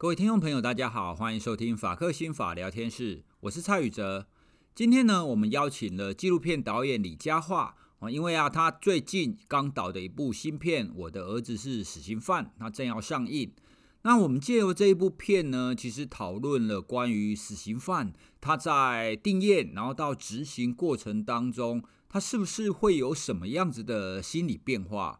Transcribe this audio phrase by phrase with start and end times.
[0.00, 4.26] 各位听众朋友，大家好，欢迎收听法客心法聊天室，我是蔡宇哲。
[4.74, 13.52] 今天呢，我们邀请了纪录片导演李佳桦啊，因为啊，他最近刚导的一部新片《我的儿子是死刑犯》，他正要上映。
[14.00, 25.19] 那我们借由这一部片呢，其实讨论了关于死刑犯他在定验，然后到执行过程当中，他是不是会有什么样子的心理变化？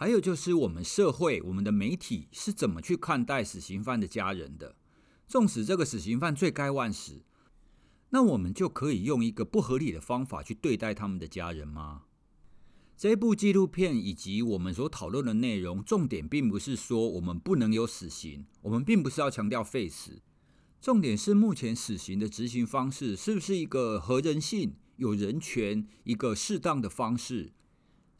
[0.00, 4.74] 还有就是我们社会、我们的媒体是怎么去看待死刑犯的家人的？
[5.28, 7.22] 纵使这个死刑犯罪该万死，
[8.08, 12.04] 那我们就可以用一个不合理的方法去对待他们的家人吗？
[12.96, 20.22] 这部纪录片以及我们所讨论的内容，重点并不是说我们不能有死刑，我们并不是要强调废死，
[20.80, 27.52] 重点是目前死刑的执行方式是不是一个合人性、有人权、一个适当的方式？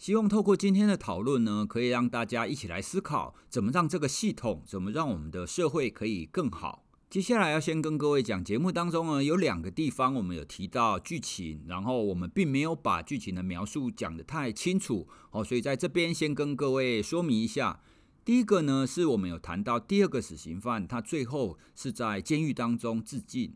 [0.01, 6.87] 希望透过今天的讨论呢，可以让大家一起来思考，怎么让这个系统，怎么让我们的社会可以更好。
[7.11, 17.83] 接下来要先跟各位讲，节目当中呢，有两个地方我们有提到剧情，然后我们并没有把剧情的描述讲得太清楚哦，所以在这边先跟各位说明一下。
[18.25, 23.55] 第一个呢，是我们有谈到第二个死刑犯，他最后是在监狱当中自尽。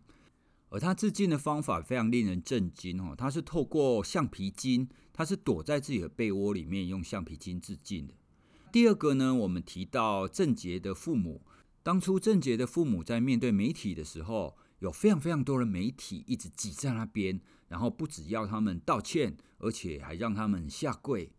[0.68, 8.12] 而他自尽的方法非常令人震惊哦，他是透过橡皮筋，他是躲在自己的被窝里面用橡皮筋自尽的。
[8.70, 11.40] 第二个呢，我们提到郑捷的父母，
[11.82, 21.30] 当初郑捷的父母在面对媒体的时候，有非常非常多的媒体一直挤在那边，然后不只要他们道歉，而且还让他们下跪。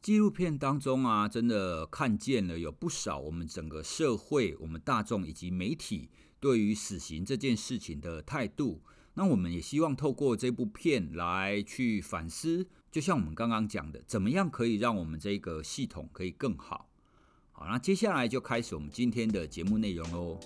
[0.00, 6.08] 纪录片当中啊，真的看见了有不少我们整个社会、我们大众以及媒体。
[6.40, 8.80] 对于死刑这件事情的态度，
[9.12, 16.88] 那我们也希望透过这部片来去反思，就像我们刚刚讲的，怎么样可以让我们这个系统可以更好。
[17.52, 20.40] 好，那接下来就开始我们今天的节目内容喽。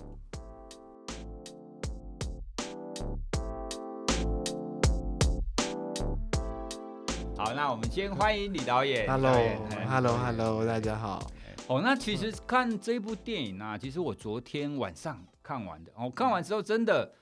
[7.35, 9.09] 好，那我们先欢迎李导演。
[9.11, 11.31] Hello，Hello，Hello，大家好。
[11.67, 15.19] 哦，那其实看这部电影呢、啊，其实我昨天晚上。
[15.43, 17.15] 看完的，我、哦、看完之后真的，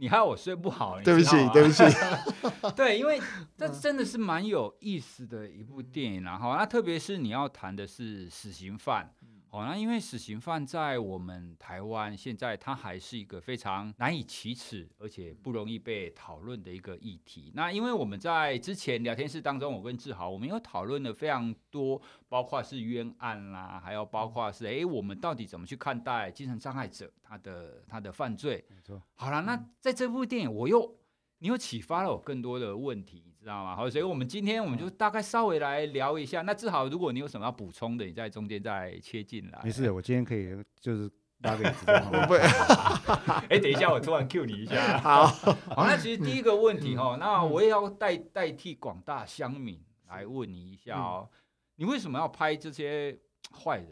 [0.00, 0.98] 你害我睡不好。
[1.02, 1.84] 对不起，对不起。
[2.74, 3.20] 对，因为
[3.54, 9.12] 这真的是蛮有意思的一部电影，然后那特别是你要谈的是死刑犯。
[9.50, 17.50] 哦，那因为死刑犯在我们台湾现在，他还是一个非常难以启齿，而且不容易被讨论的一个议题。
[17.54, 28.64] 那因为我们在之前聊天室当中，我跟志豪，我们有讨论了非常多，包括是冤案啦，还有包括是，哎，我们到底怎么去看待精神障碍者他的他的犯罪？
[28.70, 29.02] 没错。
[29.16, 30.96] 好了，那在这部电影，我又
[31.38, 33.29] 你又启发了我更多的问题。
[33.40, 33.74] 知道吗？
[33.74, 36.42] 好，所以我们今天我们就大概稍微来聊一下。
[36.42, 39.60] 那志豪，如果你有什么要补充的，你在中间再切进来。
[39.64, 41.86] 没事，我今天可以就是搭个椅子。
[43.48, 44.98] 哎，等一下，我突然 cue 你一下。
[44.98, 45.26] 好，
[45.74, 51.28] 好，那其实第一个问题哈，那我也要代代替广大乡民来问你一下哦，
[51.76, 53.18] 你为什么要拍这些
[53.64, 53.88] 坏人？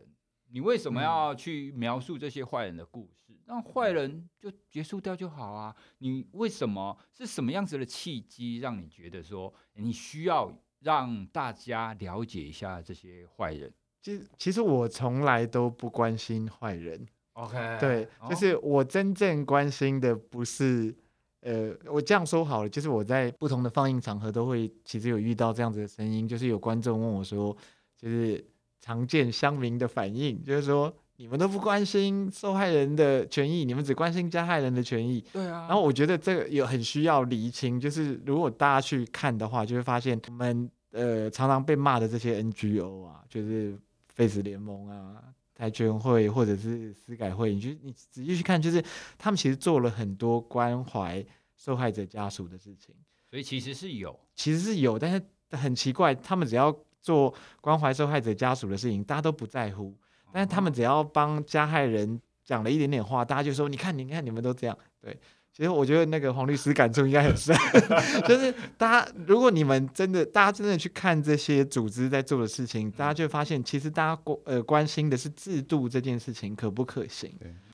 [0.51, 3.28] 你为什么要去描述这些坏人的故事？
[3.49, 5.75] 让坏人就结束掉就好啊！
[5.99, 13.73] 你为什么是什么样子的契机，让你觉得说你需要让大家了解一下这些坏人？
[14.03, 17.09] 其实，其实我从来都不关心坏人。
[17.33, 20.95] OK， 对，就是我真正关心的不是，
[21.41, 27.57] 呃，我这样说好了，就是我在不同的放映场合都会，其实有遇到这样子的声音，就是有观众问我说，
[27.97, 28.45] 就是。
[28.81, 35.21] 常见乡民的反应就是说，你们都不关心受害人的权益，你们只关心加害人的权益。
[35.33, 35.67] 对啊。
[35.67, 43.77] 然后我觉得这个有很需要厘清，就是如果大家去看的话，就会发现我们呃常常被骂的这些 NGO 啊，就是
[44.15, 45.17] 废死联盟啊、
[45.57, 48.81] 台权会或者是司改会，你就你仔细去看，就是
[49.19, 51.25] 他们其实做了很多关怀
[51.57, 52.95] 受害者家属的事情。
[53.29, 55.21] 所以其实是有，其实是有，但是
[55.57, 56.75] 很奇怪，他们只要。
[57.01, 59.97] 做关怀受害者家属的事情，大家都不在乎。
[60.33, 65.17] 但是他们只要帮加害人讲了一点点话，大家就说：“你看，你看，你们都这样。”对，
[65.53, 67.57] 其实我觉得那个黄律师感触应该很深，
[68.27, 77.33] 就是大家如果你们真的，大家真的去看这些组织在做的事情，大家就会发现，其实大家关呃关心的是制度这件事情可不可行。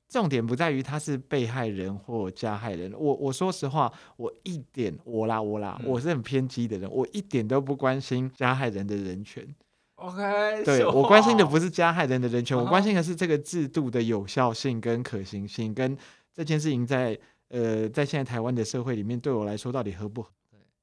[0.08, 9.44] 重点不在于他是被害人或加害人，我我说实话，我一点我啦我啦，我是很偏激的人，我一点都不关心加害人的人权。
[10.04, 15.96] OK，对，我关心的不是加害人的人权，我关心的是这个制度的有效性跟可行性，跟
[16.34, 17.18] 这件事情在
[17.48, 20.28] 呃在现在台湾的社会里面对我来说到底合不合？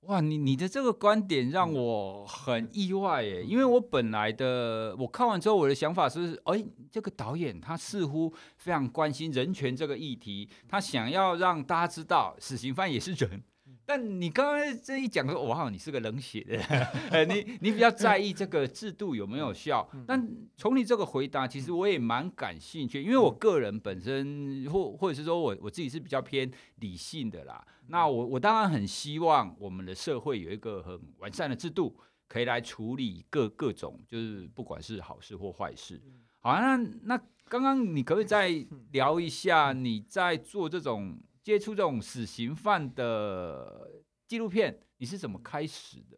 [0.08, 13.44] 哇，你你的这个观点让我很意外耶，因为我本来的我看完之后，我的想法是，哎，这个导演他似乎非常关心人权这个议题，他想要让大家知道死刑犯也是人。
[13.92, 16.58] 但你刚刚这一讲说，哇，你是个冷血的，
[17.12, 19.86] 呃，你你比较在意这个制度有没有效？
[20.08, 27.62] 但从你这个回答，其实我也蛮感兴趣，因为我个人本身或或者是说我我自己是比较偏理性的啦。
[27.88, 31.94] 那我我当然很希望我们的社会有一个很完善的制度，
[32.30, 36.02] 可以来处理各各种，就是不管是好事或坏事。
[36.40, 41.20] 好，那那刚刚你可不可以再聊一下你在做这种？
[41.44, 43.90] 接触这种死刑犯的
[44.28, 46.18] 纪录片，你是怎么开始的？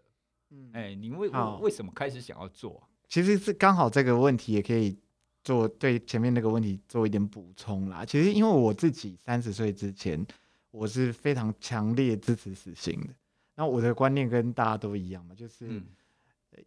[0.51, 1.29] 嗯，哎，你为
[1.61, 2.87] 为什么开始想要做？
[3.07, 4.97] 其实是刚好这个问题也可以
[5.43, 8.05] 做对前面那个问题做一点补充啦。
[8.05, 10.25] 其实因为我自己三十岁之前，
[10.71, 13.09] 我是非常强烈支持死刑的。
[13.55, 15.81] 那我的观念跟大家都一样嘛，就是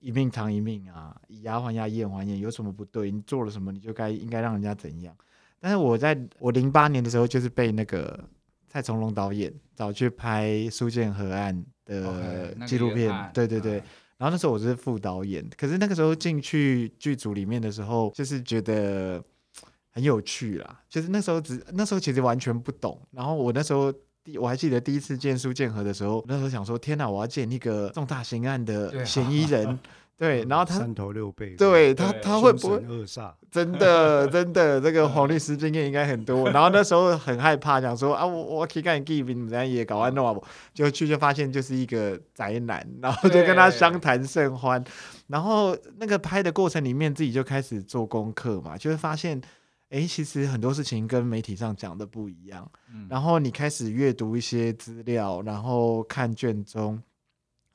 [0.00, 3.11] 一命偿一命啊，以牙还牙，以眼还眼，有什么不对？
[3.11, 5.14] 你做了什么，你就该应该让人家怎样。
[5.61, 8.29] 但是我在我零八年的时候，就是被那个。
[8.76, 13.82] 蔡从龙导演找去拍苏建和案的纪录片，对对对。
[14.19, 19.25] 然后那时候我是副导演，可是那个时候进去剧组里面的时候，就是觉得
[19.93, 20.82] 很有趣啦。
[20.90, 23.00] 就是那时候只那时候其实完全不懂。
[23.12, 23.90] 然后我那时候
[24.23, 29.79] 第我还记得第一次见苏建和的时候，那时候想说：天哪，我要见一个重大刑案的嫌疑人。
[30.19, 32.83] 对，然后他三头六臂，对他他会不会
[33.51, 36.49] 真的真的这个黄律师经验应该很多。
[36.51, 40.35] 然后那时候很害怕，想说啊，我我可以干 give 你们也搞完弄啊，
[40.73, 44.83] 就去就发现就是一个宅男，然后就跟他相谈甚欢。
[45.27, 49.39] 然后那个拍的过程里面，自己就开始做功课嘛，就会发现，
[49.91, 52.67] 哎，其实很多事情跟媒体上讲的不一样。
[53.11, 57.03] 然后你开始阅读一些资料，然后看卷宗。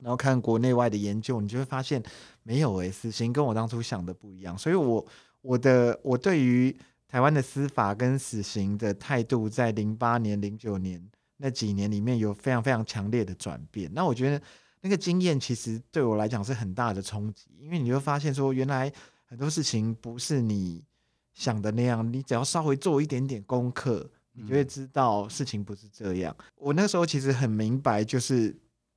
[0.02, 2.02] 然后看国内外的研究，你就会发现
[2.42, 4.58] 没有诶，死刑跟我当初想的不一样。
[4.58, 5.06] 所以我
[5.40, 6.76] 我的我对于
[7.06, 11.00] 台湾的司法跟死刑的态度，在零八年、零九年
[11.36, 13.88] 那几年里面有非常非常强烈的转变。
[13.94, 14.42] 那我觉得
[14.80, 18.92] 那个经验其实对我来讲是很大的冲击，因为你就发现说，原来
[19.26, 20.82] 很多事情不是你
[21.32, 26.36] 想的那样，你只要稍微做一点点功课，你就会知道事情不是这样。
[26.56, 28.52] 我那时候其实很明白，就是。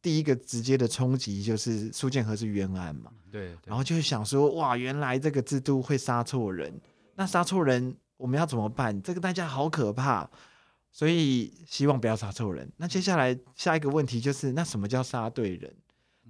[0.05, 6.71] 第一个直接的冲击就是苏建和是冤案嘛，对，对，然后就想说，哇，原来这个制度会杀错人，
[7.15, 9.01] 那杀错人我们要怎么办？
[9.01, 10.29] 这个代价好可怕，
[10.91, 12.71] 所以希望不要杀错人。
[12.77, 15.73] 那接下来下一个问题就是，那什么叫杀对人？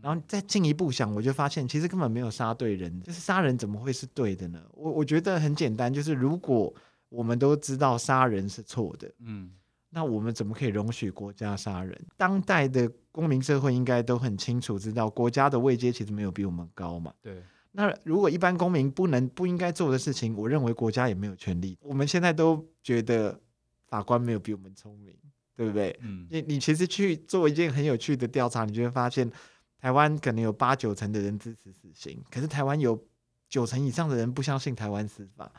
[0.01, 4.63] 然后再进一步想，我就发现其实根本没有杀对人，就是杀人怎么会是对的呢？
[4.71, 6.73] 我我觉得很简单，就是如果
[7.09, 9.51] 我们都知道杀人是错的，嗯。
[9.95, 11.97] 那我们怎么可以容许国家杀人？
[12.17, 17.13] 当代的公民社会应该都很清楚知道，国家的位阶其实没有比我们高嘛。
[17.21, 17.41] 对。
[17.71, 21.77] 那如果一般公民不能、不应该做的事情，我认为国家也没有权利。
[21.81, 23.39] 我们现在都觉得
[23.87, 25.15] 法官没有比我们聪明，
[25.55, 25.97] 对不对？
[26.01, 26.27] 嗯。
[26.29, 29.31] 你你其实去做一件很有趣的调查，你就会发现，
[29.79, 33.01] 台湾可能有八九成的人支持死刑，可是台湾有
[33.47, 35.49] 九成以上的人不相信台湾司法。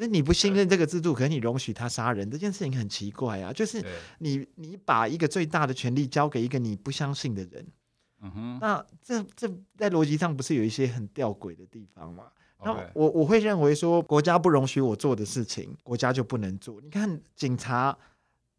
[0.00, 3.52] 那你不信任这个制度，可是你容许他杀人，这件事情很奇怪啊！
[3.52, 3.84] 就是
[4.20, 7.66] 你你把一个最大的权力交给一个你不相信的人，
[8.20, 12.26] 嗯哼，那这这在逻辑上不是有一些很吊诡的地方吗？
[12.62, 16.80] 那我我会认为说，国家不容许我做的事情，国家就不能做。
[16.80, 17.98] 你看警察，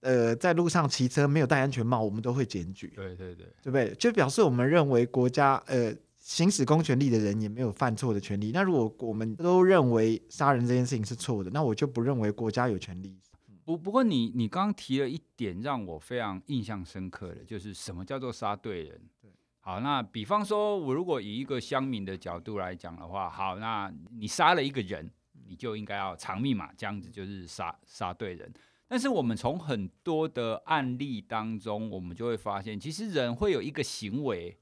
[0.02, 3.96] 呃，在路上骑车没有戴安全帽，我们都会检举，对对对，对不对？
[3.96, 5.96] 就表示我们认为国家，呃。
[6.30, 8.52] 行使公权力的人也没有犯错的权利。
[8.54, 13.18] 那如果我们都认为杀人这件事情是错的，那我就不认为国家有权利。
[13.66, 19.02] 不不过你你刚刚提了一点让我非常印象深刻的，就是什么叫做杀对人？
[19.20, 25.10] 对，好，那比方说，我如果以一个乡民的角度来讲的话，好，那你杀了一个人，
[25.48, 28.54] 你就应该要偿命嘛，这样子就是杀杀对人。
[28.88, 34.56] 但是我们从很多的案例当中，我们就会发现，其实人会有一个行为。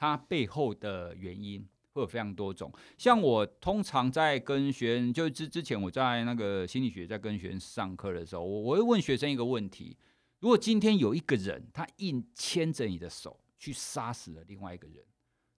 [0.00, 9.94] 它背后的原因会有非常多种，像我通常在跟学生，就之之前我在那个心理学在跟学生上课的时候，我我会问学生一个问题：
[10.38, 15.04] 如果今天有一个人他硬牵着你的手去杀死了另外一个人，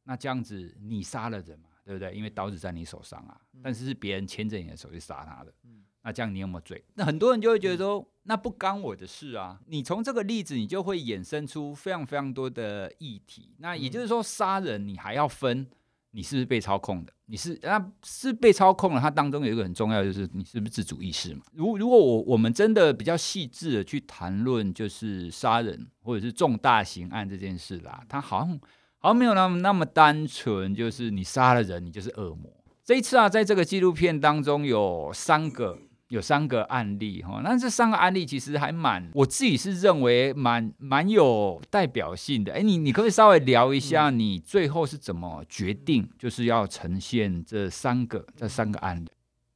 [0.03, 2.13] 那这样子你杀了人嘛，对不对？
[2.13, 5.55] 因为刀子在你手上啊，但是是别人牵着你的手去杀他的。
[6.05, 6.83] 那这样你有没有罪？
[6.95, 9.61] 那很多人就会觉得说，那不干我的事啊。
[9.67, 13.55] 你从这个例子，你就会衍生出非常非常多的议题。
[13.59, 15.67] 那也就是说，杀人你还要分
[16.11, 17.13] 你是不是被操控的？
[17.27, 19.01] 你是那，是被操控了。
[19.01, 21.43] 它当中有一个很重要，就是你是不是自主意识嘛？
[21.53, 28.61] 如如果我我们真的比较细致的去谈论，就是杀人或者是重大刑案这件事啦，它好像
[28.99, 32.53] 好像没有那么那么单纯，就是你杀了人，你就是恶魔。
[32.85, 35.79] 这一次啊，在这个纪录片当中有三个。
[36.13, 42.53] 有三个案例哈，那这三个案例其实还蛮，我自己是认为蛮蛮有代表性的。
[42.53, 49.09] 哎，你你可不可以稍微聊一下，你最后是怎么决定，就是要呈现这三个这三个案例？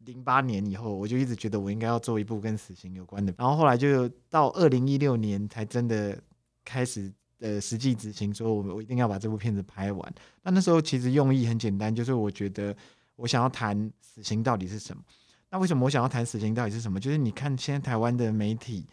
[0.07, 6.19] 零八年以后，我就一直觉得我应该要做一部跟死刑有关的，然后后来就到二零一六年才真的
[6.65, 10.15] 开始呃实际执行，说我我一定要把这部片子拍完。
[10.43, 12.75] 那那时候其实用意很简单，就是我觉得
[13.17, 15.03] 我想要谈死刑到底是什么。
[15.51, 16.99] 那为什么我想要谈死刑到底是什么？
[16.99, 18.85] 就是你看现在台湾的媒体，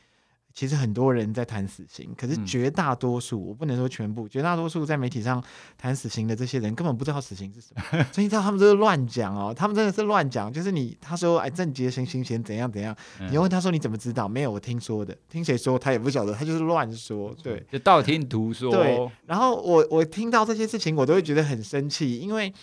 [0.54, 5.44] 其实很多人在谈死刑，可是绝大多数，我不能说全部，绝大多数在媒体上
[5.80, 7.82] 谈死刑的这些人根本不知道死刑是什么，
[8.14, 10.54] 所以你知道他们都是乱讲哦，他们真的是乱讲。
[10.54, 12.96] 就是你他说哎，郑捷刑刑前怎样怎样，
[13.32, 14.28] 你问他说你怎么知道？
[14.28, 18.72] 没有，我听说的，听谁说他也不晓得，他就是乱说，对，就道听途说。
[18.72, 22.54] 对，然后我我听到这些事情，我都会觉得很生气，因为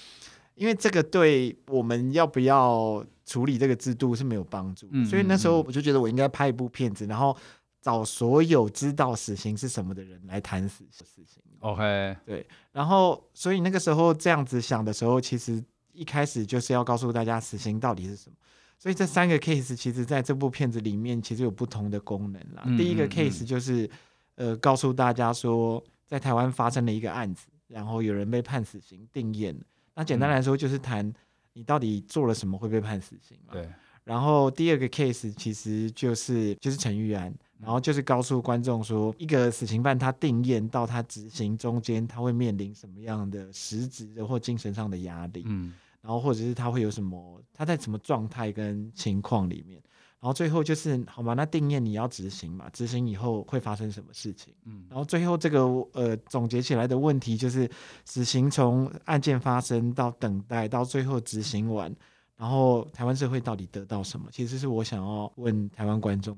[0.54, 3.04] 因为这个对我们要不要？
[3.30, 7.36] 处理这个制度是没有帮助，所以那时候我就觉得我应该拍一部片子，然后
[7.80, 11.40] 找所有知道死刑是什么的人来谈死死刑。
[11.60, 18.34] OK，对，然后所以那个时候这样子想的时候，其实一开始就是要告诉大家死刑到底是什么。
[18.80, 22.64] 所以这三个 case 其实在这部片子里面其实有不同的功能啦。
[22.76, 23.88] 第一个 case 就是
[24.34, 29.54] 呃告诉大家说，在台湾发生了一个案子，然后有人被判死刑定谳。
[29.94, 31.14] 那简单来说就是谈。
[31.52, 33.38] 你到底做了什么会被判死刑？
[33.50, 33.68] 对。
[34.04, 45.44] 然后第二个 case 其实就是就是陈玉安，然后就是告诉观众说，一个死刑犯他定验到他执行中间，他会面临什么样的实质的或精神上的压力？
[45.46, 45.74] 嗯。
[46.02, 47.40] 然后或者是他会有什么？
[47.52, 49.80] 他在什么状态跟情况里面？
[50.20, 51.32] 然后最后就是，好吗？
[51.32, 52.68] 那定谳你要执行嘛？
[52.74, 54.52] 执行以后会发生什么事情？
[54.66, 55.62] 嗯，然后最后这个
[55.94, 57.66] 呃总结起来的问题就是，
[58.04, 61.90] 死刑从案件发生到等待到最后执行完，
[62.36, 64.28] 然后台湾社会到底得到什么？
[64.30, 66.36] 其实是我想要问台湾观众。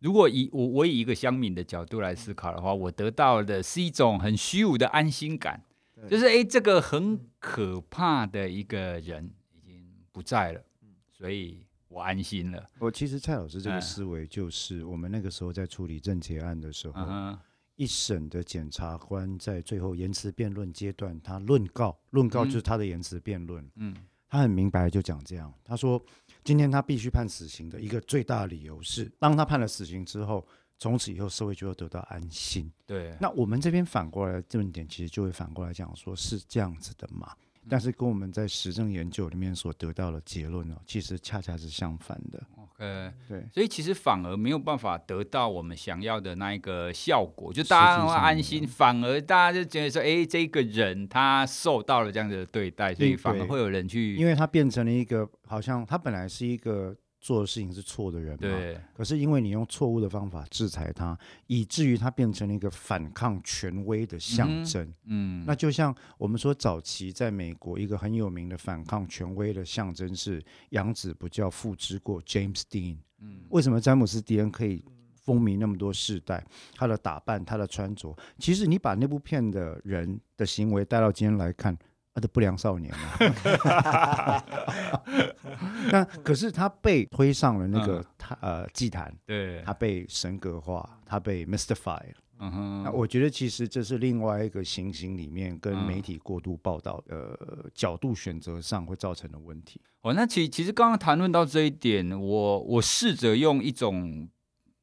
[0.00, 5.64] 如果以我我以一个乡民的角度来思考的话，我得到的是一种很虚无的安心感，
[6.06, 10.62] 就是哎，这个很可怕的一个人已经不在了，
[11.10, 11.64] 所以。
[11.92, 12.68] 我安心了。
[12.78, 17.38] 我其实蔡老师这个思维就是，我们那个时候在处理郑捷案的时候，嗯、
[17.76, 23.68] 一审的检察官在最后言辞辩论阶段，他论告，论告就是他的言辞辩论。
[23.76, 23.94] 嗯，
[24.28, 26.02] 他很明白就讲这样，他说
[26.42, 30.46] 今天他必须判死刑的一个最大理由是，当他判了死刑之后，
[30.78, 32.72] 从此以后社会就会得到安心。
[32.86, 37.32] 对，那我们这边反过来的论点，其实就会反过来讲，说是这样子的嘛。
[37.68, 42.42] 但是跟我们在实证研究里面所得到的结论呢，其实恰恰是相反的。
[42.56, 56.96] OK，对，所以其实反而没有办法得到我们想要的那一个效果，就大家会安心，反而大家就觉得说，哎，这个人他受到了这样的对待，所以反而会有人去，因为他变成了一个，好像他本来是一个。
[57.22, 58.38] 做的事情是错的人嘛？
[58.40, 58.78] 对。
[58.92, 64.84] 可是因为你用错误的方法制裁他，以至于他变成了一个反抗权威的象征。
[65.04, 65.40] 嗯。
[65.40, 72.96] 嗯，那就像我们说，早期在美国一个很有名的反抗权威的象征是养子不教父之过 James Dean。
[73.20, 73.42] 嗯。
[73.50, 76.44] 为什么詹姆斯·迪恩可以风靡那么多世代？
[76.74, 81.78] 他的打扮，他的穿着，其实你把那部片的人的行为带到今天来看。
[82.14, 84.44] 他的不良少年啊，
[85.90, 92.00] 那可是他被推上了那个他呃祭坛，对，他被神格化，他被 mystify。
[92.38, 97.38] 嗯哼，那我觉得其实这是另外一个情形里面跟媒体过度报道呃
[97.72, 99.80] 角度选择上会造成的问题。
[100.02, 104.28] 哦，那其其实刚刚谈论到这一点，我我试着用一种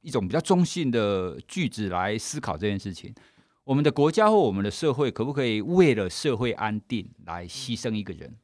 [0.01, 3.13] 一种比较中性的句子来思考这件事情。
[3.69, 8.35] 我们的国家或我们的社会可不可以为了社会安定来牺牲一个人？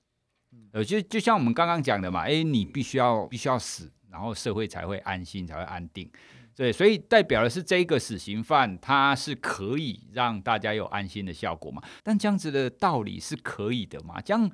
[0.71, 6.07] 呃，就就像我们刚刚讲的嘛，诶，你必须要必须要死，然后社会才会安心，才会安定。
[6.55, 11.81] 对，所以代表的是这个死刑犯，他是可以让大家有安心的效果嘛？
[12.03, 14.21] 但这样子的道理是可以的嘛？
[14.21, 14.51] 这样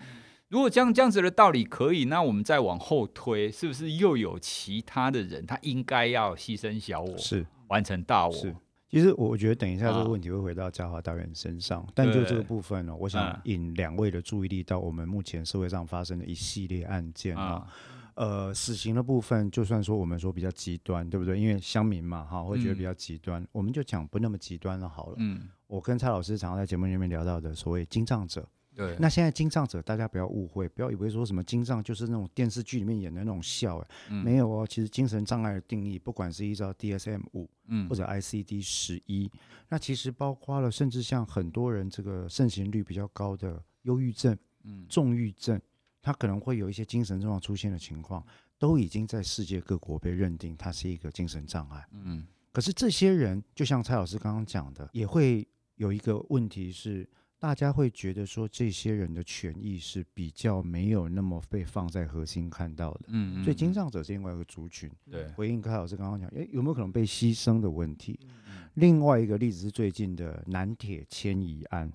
[0.47, 8.33] 如果这样这样子的道理可以，那我们再往后推，是不是又有其他的人，他应该要牺牲小我，是完成大我？
[8.91, 17.67] 其实我觉得等一下这个问题会回到嘉华导演身上，啊、但就这个部分呢，我想引两位的注意力到我们目前社会上发生的一系列案件啊，啊。
[18.13, 21.39] 呃，死刑的部分，就算说我们说比较极端，对不对？
[21.39, 25.15] 因为乡民嘛，哈，会觉得比较极端，嗯、我们就讲不那么极端了好了。
[25.19, 34.65] 嗯，我跟蔡老师常常在节目里面聊到的所谓精障者，对，那现在精障者，大家不要误会，不要以为说什么精障就是那种电视剧里面演的那种笑，哎、嗯，没有哦。
[34.65, 39.29] 其实精神障碍的定义，不管是依照 DSM 五，嗯，或者 ICD 十一，
[39.67, 45.59] 那其实包括了，甚至像很多人这个盛行率比较高的忧郁症，嗯，重郁症，
[46.01, 48.25] 他可能会有一些精神症状出现的情况，
[48.57, 51.85] 都已经在世界各国被认定它是一个精神障碍。
[51.91, 57.05] 嗯，可是这些人，就像蔡老师刚刚讲的，也会有一个问题是。
[57.41, 64.88] 大家会觉得说，这些人的权益是比较没有那么被放在核心看到的，嗯，嗯，嗯，所以经障者是另外一个族群。
[65.10, 68.19] 对，回应柯老师刚刚讲，诶，有没有可能被牺牲的问题？
[68.21, 71.91] 嗯嗯，另外一个例子是最近的南铁迁移案。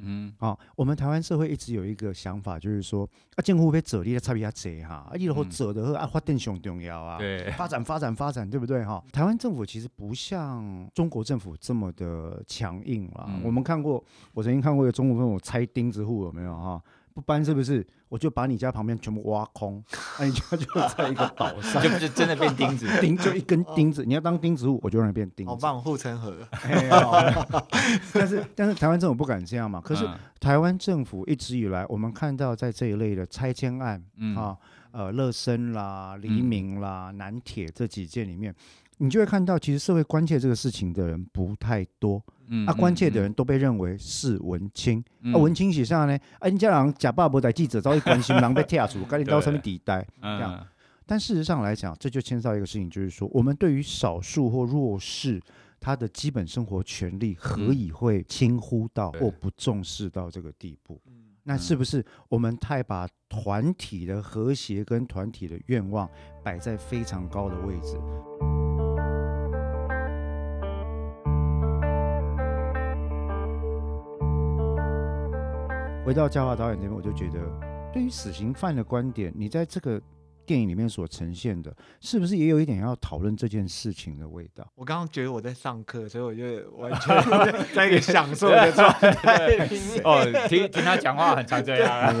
[0.00, 9.02] 嗯，好、哦，我们台湾社会一直有一个想法，就是说啊，政府被折力的差别较侪哈，啊，然后走的啊，发展上重要啊，对，发展发展发展，对不对哈？
[9.12, 13.26] 台湾政府其实不像中国政府这么的强硬啦。
[13.28, 16.82] 嗯、我们看过，我曾经看过一个中国政府拆钉子户，有没有哈？
[17.12, 17.86] 不搬是不是？
[18.14, 19.82] 我就把你家旁边全部挖空，
[20.20, 20.64] 那你家就
[20.96, 24.04] 在一个岛上，就就真的变钉子， 钉就一根钉子。
[24.04, 25.50] 你要当钉子户，我就让你变钉子。
[25.50, 26.32] 好棒，护城河。
[28.14, 29.80] 但是但是台湾政府不敢这样嘛？
[29.80, 34.56] 可是台湾政府一直以来，我们看到在这一类的拆迁案，嗯、啊，
[34.92, 38.54] 呃，乐生啦、黎明啦、嗯、南铁这几件里面，
[38.98, 42.22] 你就会看到，其实社会关切这个事情的人不太多。
[42.48, 45.02] 嗯，啊，关切的人都被认为是文青。
[45.22, 46.18] 嗯、啊，文青写上呢？
[46.38, 50.06] 啊，人家人假爸不在记者，早已关心狼被踢出， 赶紧到上面抵待。
[50.20, 50.66] 这样，
[51.06, 55.40] 但事实上来讲，这就牵涉到一个事情，就是说，我们对于少数或弱势，
[55.80, 61.00] 他的基本生活权利，何以会轻忽到或不重视到这个地步？
[61.06, 66.08] 嗯、那是不是我们太把团体的和谐跟团体的愿望
[66.42, 67.98] 摆在非常高的位置？
[76.04, 77.40] 回到嘉华导演这边，我就觉得，
[77.90, 79.98] 对于死刑犯的观点，你在这个
[80.44, 84.70] 电影里面所呈现的，是不是也有一点要讨论这件事情的味道？
[84.74, 89.66] 我刚刚觉得我在上课，所以我就 完全在一个享受的状态。
[90.04, 92.14] 哦，听听他讲话很常这样，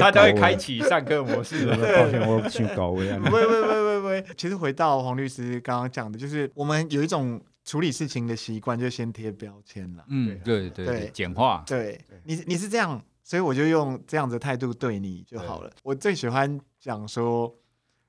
[0.00, 1.66] 他都会开启上课模式。
[1.66, 1.76] 抱
[2.10, 3.20] 歉，我去搞位啊。
[3.24, 4.24] 不会，不会，不会，不会。
[4.36, 7.40] 其实回到黄律师刚刚讲的，就是我们有一种。
[7.68, 15.70] 处理事情的习惯就先贴标签了，嗯，对对对，简化，对你你是这样，所以我就用这样子的态度对你就好了。
[15.82, 17.54] 我最喜欢讲说，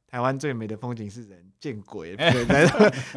[0.07, 2.15] 台湾最美的风景是人，见鬼！
[2.15, 2.69] 对，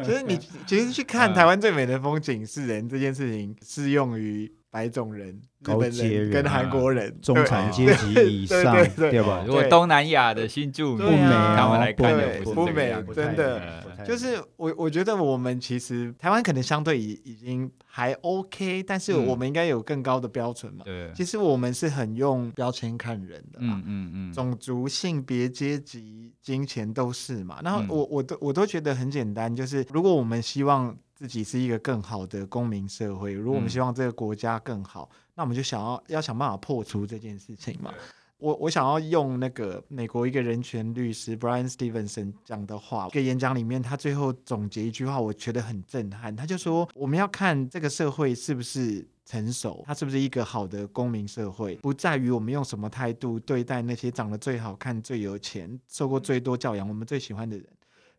[0.03, 5.39] 其实你其实去看台湾最美的风景是人这件事情，适用于白种人。
[5.63, 9.45] 高阶人跟韩国人，中产阶级以上，对吧？
[9.47, 20.83] 如果东南亚的新住民，他们来看的不美，真的就是我我觉得我们其实台湾可能相对已已经还 OK，但是我们应该有更高的标准嘛。
[20.83, 27.61] 对，其实我们是很用标签看人的，嗯嗯嗯，种族、性别、阶级、金钱都是嘛。
[27.63, 35.09] 然后我我都我都觉得很简单，就是如果我们希望自己是一个更好的公民社会，如果我们希望这个国家更好。
[35.35, 37.91] 那我们就想要要想办法破除这件事情嘛。
[38.37, 46.35] 我我想要用那个美国一个人权律师 Brian Stevenson 讲的话，一个演讲里面，他最后总结一句话，我觉得很震撼。
[46.35, 57.65] 他就说，我们要看这个社会是不是成熟，它是不是一个好的公民社会，不在于我们用什么态度对待那些长得最好看、最有钱、受过最多教养、我们最喜欢的人。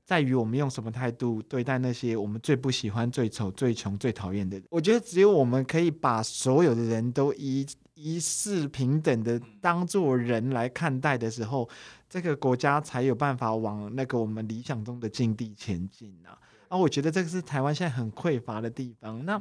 [0.05, 4.67] 在于我们用什么态度对待那些我们最不喜欢、最丑、最穷、最讨厌的人。
[4.71, 11.69] 我觉得只有我们可以把所有的人都一一视平等的当做人来看待的时候，
[12.11, 16.37] 这个国家才有办法往那个我们理想中的境地前进啊！
[16.69, 19.25] 啊，我觉得这个是台湾现在很匮乏的地方。
[19.25, 19.41] 那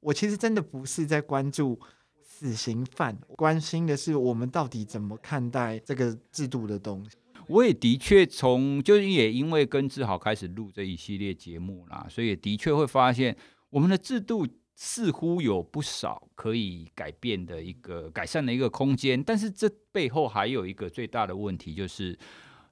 [0.00, 1.78] 我其实真的不是在关注
[2.20, 7.16] 死刑犯，关心的是我们到底怎么看待这个制度的东西。
[7.52, 13.36] 我也的确从，就是也因为跟志豪开始录这一系列节目啦，所以也的确会发现
[13.68, 22.18] 我们的制度似乎有不少可以改变的一个改善的一个空间，但是这背后还有一个最大的问题，就是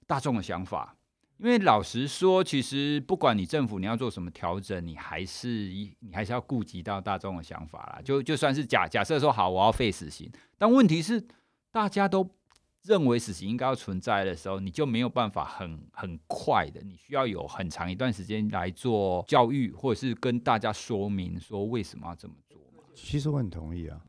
[0.06, 0.96] 大众的想法。
[1.36, 5.48] 因为老实说，其实不管你政府你要做什么调整，你还是
[6.00, 8.00] 你还是要顾及到大众的想法啦。
[8.02, 11.22] 就就算是假假设说好，我要废死刑，但问题是
[11.70, 12.30] 大家都。
[12.82, 22.58] 认为死刑应该要存在的时候，你就没有办法很很快的，你需要有很长一段时间来做教育，或者是跟大家说明说为什么要这么做。
[22.94, 24.00] 其实我很同意啊，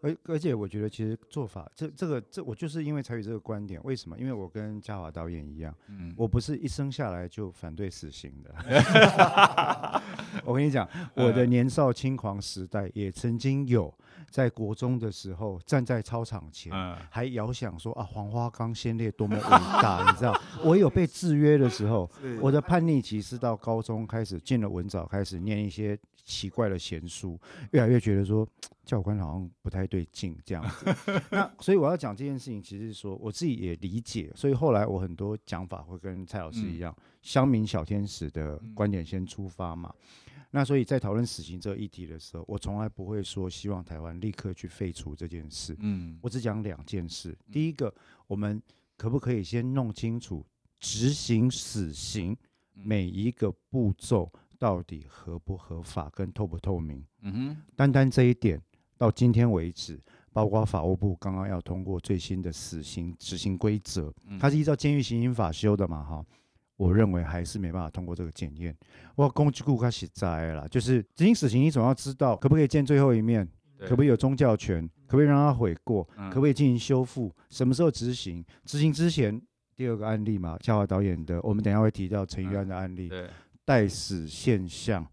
[0.00, 4.18] 而而且我觉得其实做法这这个这我就是因为才有这个观点，为什么？
[4.18, 8.54] 因为我跟嘉华导演一样，嗯，我不是一生下来就反对死刑的。
[10.44, 13.92] 我跟你讲，我的年少轻狂时代也曾经有。
[14.30, 20.38] 在国中的时候站在操场前，嗯、还遥想说啊，黄花岗先烈多么伟大，你知道？
[20.62, 27.40] 我有被制约的时候，我的叛逆期是到高中开始进了文藻，开始念一些奇怪的闲书，
[27.72, 28.46] 越来越觉得说
[28.84, 30.94] 教官好像不太对劲这样子。
[31.32, 39.92] 那所以我要讲这件事情，其实是说我自己也理解，所以后来我很多讲法会跟蔡老师一样，乡、嗯、民小天使的观点先出发嘛。
[40.50, 45.74] 那所以在讨论死刑这个议题的时候，我从来不会说希望台湾立刻去废除这件事。
[45.80, 47.36] 嗯，我只讲两件事。
[47.50, 47.94] 第一个，
[48.26, 48.62] 我们
[48.96, 50.44] 可不可以先弄清楚
[50.78, 52.36] 执行死刑
[52.72, 57.04] 每一个步骤到底合不合法跟透不透明？
[57.22, 58.60] 嗯哼，单单这一点，
[58.96, 60.00] 到今天为止，
[60.32, 66.02] 包括法务部刚刚要通过最新的死刑执行规则，它是依照监狱刑刑法修的嘛？
[66.02, 66.24] 哈。
[66.76, 68.72] 我认为还是没办法通过这个检验。
[69.16, 73.44] 我攻击顾客实在了，就是执行死刑，你总要知道可不可以见最后一面，
[73.80, 78.44] 可不可以有宗教权，可不可以让他悔过，可不可以进行修复，什么时候执行？
[78.64, 79.42] 执行之前，
[79.74, 83.10] 第二个案例嘛，嘉华导演的，我们等一下会提到陈玉安的案例，
[83.68, 85.06] 待死现象，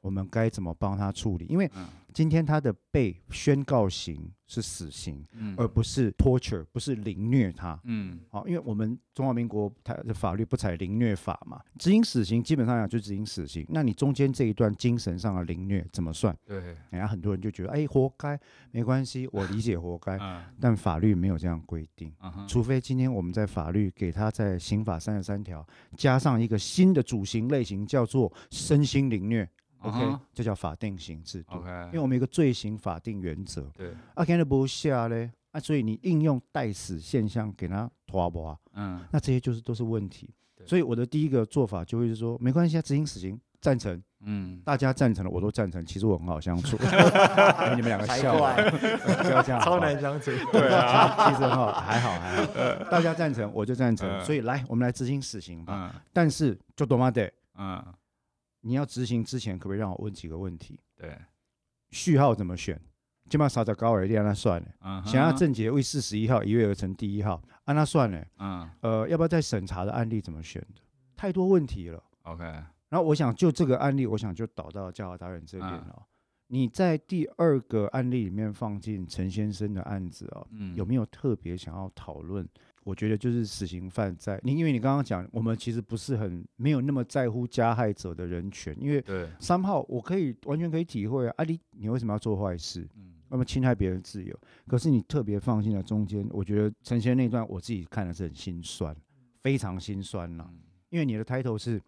[0.00, 1.44] 我们该怎么帮他处理？
[1.44, 1.70] 因为
[2.16, 4.32] 今天他的被宣告刑。
[4.48, 7.80] 是死刑，嗯、而不是 torture，不是凌虐他。
[7.82, 13.66] 嗯，好，因为我们中华民国它的法律不采凌虐法嘛，执行死刑基本上讲就执行死刑。
[13.68, 16.32] 那你中间这一段精神上的凌虐怎么算？
[16.44, 16.58] 对，
[16.90, 18.38] 人家很多人就觉得，哎、欸，活该，
[18.70, 20.16] 没关系， 我理解活该。
[20.16, 29.50] 嗯、但法律没有这样规定，嗯、除非今天我们在法律给他在刑法三十三条加上一个新的主刑类型，叫做身心凌虐。
[29.88, 31.56] OK，这叫法定刑制度。
[31.56, 31.86] Okay.
[31.86, 33.62] 因为我们有一个罪刑法定原则。
[33.74, 33.92] 对。
[34.14, 38.56] 啊，现在不下嘞，啊，所以你应用代死现象给他拖不啊？
[38.74, 39.00] 嗯。
[39.10, 40.28] 那这些就是都是问题。
[40.56, 44.02] 对所以我的第一个做法就会是说，没关系啊，执行死刑赞成。
[44.20, 44.60] 嗯。
[44.64, 45.84] 大家赞成了，我都赞成。
[45.84, 46.76] 其实我很好相处。
[47.76, 48.34] 你们两个笑。
[48.34, 49.60] 不要这样。
[49.60, 50.30] 超难相处。
[50.52, 51.30] 对啊。
[51.30, 52.84] 其实很好，还好还好。
[52.90, 54.24] 大家赞成，我就赞成。
[54.24, 55.92] 所以来，我们来执行死刑吧。
[55.94, 56.00] 嗯。
[56.12, 57.30] 但是就多妈的。
[57.58, 57.84] 嗯。
[58.66, 60.80] 你要执行之前，可不可以让我问几个问题？
[60.96, 61.16] 对，
[61.90, 62.80] 序号怎么选？
[63.30, 64.68] 起码少找高而低，那算了。
[64.80, 65.08] Uh.
[65.08, 68.26] 想要郑捷为四十一号一跃而成第一号，按、啊、那算了。
[68.38, 68.68] 嗯、uh，huh.
[68.80, 70.80] 呃，要不要再审查的案例怎么选的？
[71.16, 72.02] 太多问题了。
[72.22, 72.42] OK。
[72.88, 75.86] 然后我想就这个案例，我想就导到嘉华导演这边了。
[75.88, 76.02] Uh huh.
[76.48, 82.48] 你在第二个案例里面放进陈先生的案子哦，嗯、有没有特别想要讨论？
[82.86, 89.04] 我觉得就是死刑犯在你，因为你刚刚讲，我们其实不是很没有那么在乎加害者的人权，因为
[89.40, 92.88] 三号我可以完全可以体会啊，啊你你为什么要做坏事？
[92.94, 98.96] 嗯，那么侵害别人自由，可是你特别放进了中间，我觉得陈先生那段我自己看的是很心酸，
[99.42, 100.48] 非常心酸呐，
[100.88, 101.82] 因为你的 title 是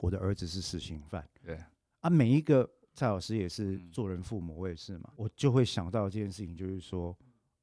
[0.00, 1.56] 我的儿子是死刑犯，对
[2.00, 7.16] 啊，每一个蔡老师也是做人父母，我也是嘛，我就会想到这件事情，就是说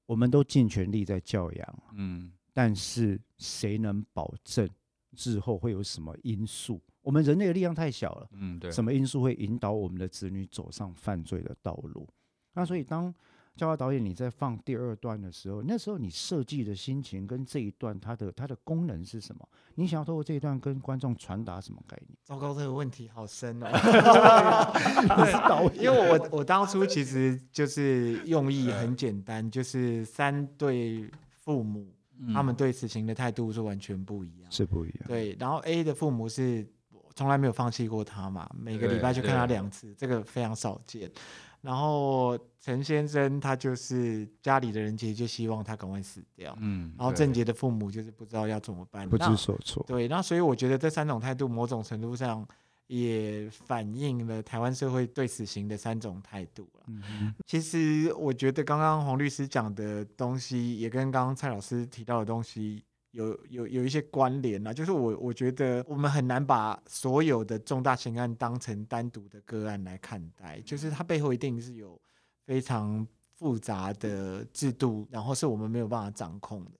[0.05, 2.31] 我们都尽全力在教养，嗯。
[2.53, 4.69] 但是谁能保证
[5.17, 6.81] 日后会有什么因素？
[7.01, 12.07] 我们人类的力量太小了，嗯，对，什么因素会引导我们的子女走上犯罪的道路？
[12.53, 13.13] 那所以当
[13.55, 19.47] 嘉华导演你在放第二段的时候，那时候你设计的心情跟这一段它的它的功能是什么？
[19.75, 22.17] 你想要透过这一段跟观众传达什么概念？
[22.23, 23.67] 糟糕，这个问题好深哦。
[25.17, 31.09] 对，因为我我当初其实就是用意很简单，就是三对
[31.39, 31.91] 父母。
[32.33, 34.99] 他们对死刑的态度是完全不一样，是不一样。
[35.07, 36.67] 对，然后 A 的父母是
[37.15, 41.11] 从来没有放弃过他嘛，每个礼拜去看他两次，这个非常少见。
[41.61, 46.93] 然后陈先生他就是家里的人其实就希望他赶快死掉，嗯。
[46.97, 49.83] 然后郑杰的父母就是不知道要怎么办，不知所措。
[49.87, 52.47] 对，那所以我觉得这三种态度某种程度上。
[52.91, 56.83] 也反映了台湾社会对死刑的三种态度了。
[56.87, 64.73] 嗯、其实我觉得刚刚黄律师讲的东西，也跟刚刚蔡老师提到的东西有有有一些关联啊。
[64.73, 71.97] 就是我我觉得我们很难把所有的重大刑案当成单独的个案来看待，就是它背后一定是有
[72.45, 76.71] 非常复杂的制度，然后是我们没有办法掌控的。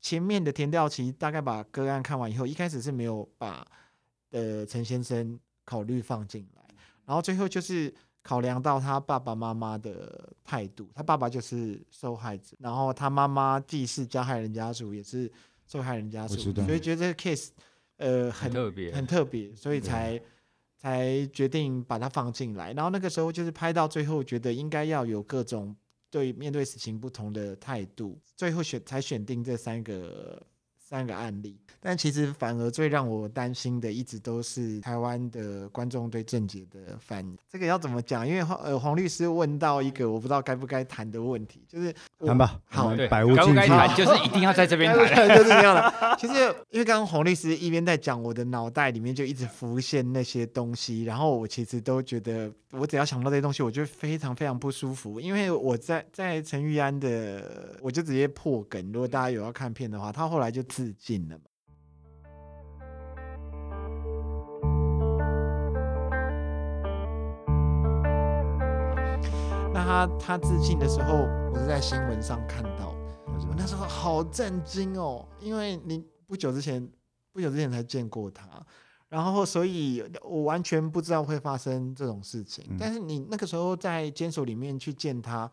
[0.00, 3.66] 前面的田调期大概把个案看完以后，一开始是没有把。
[4.30, 6.62] 的陈先生考虑放进来，
[7.06, 15.30] 然后最后就是考量到他爸爸妈妈的态度，他爸爸就是受害者，然后他妈妈既是加害人家属，也是
[15.66, 17.48] 受害人家属，所以觉得这个 case
[17.96, 20.20] 呃很，很特别，很特别，所以才
[20.76, 22.72] 才决定把它放进来。
[22.74, 25.74] 然后那个时候就是拍到最后，觉得应该要有各种
[26.10, 30.42] 对面对死刑不同的态度，最后选才选定这三个。
[30.88, 37.36] 三个案例，但其实反而最让我担心的，一直都是台湾的观众对郑捷的反应。
[37.46, 38.26] 这个要怎么讲？
[38.26, 42.60] 因为呃，黄律师问到一个我不知道该不该谈的问题，就是谈吧。
[42.68, 45.92] 好，百无禁忌，谈就是一定要在这边谈， 就是这样的。
[46.16, 46.34] 其实
[46.70, 55.20] 因为刚刚洪律师一边在讲，我的脑袋里面就一直浮现那些东西，然后我其实都觉得，我只要想到这些东西，我就非常非常不舒服。
[55.20, 58.92] 因为我在在陈玉安的，我就直接破梗。
[58.92, 60.62] 如果大家有要看片的话，他后来就。
[60.68, 61.44] 自尽了嘛？
[69.78, 71.18] 那他他自尽的时候，
[71.52, 72.88] 我是在新闻上看到，
[73.48, 76.84] 我那时候好震惊哦，因为你不久之前
[77.32, 78.44] 不久之前才见过他，
[79.08, 82.76] 然后所以我完全不知道会发生这种事情。
[82.76, 85.48] 但是你那个时候在监所里面去见他，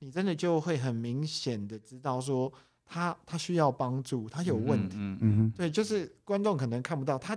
[0.00, 2.52] 你真的就会很明显的知道说。
[2.84, 7.34] 他他需要帮助，他有问题，嗯嗯，对，就是观众可能看不到他，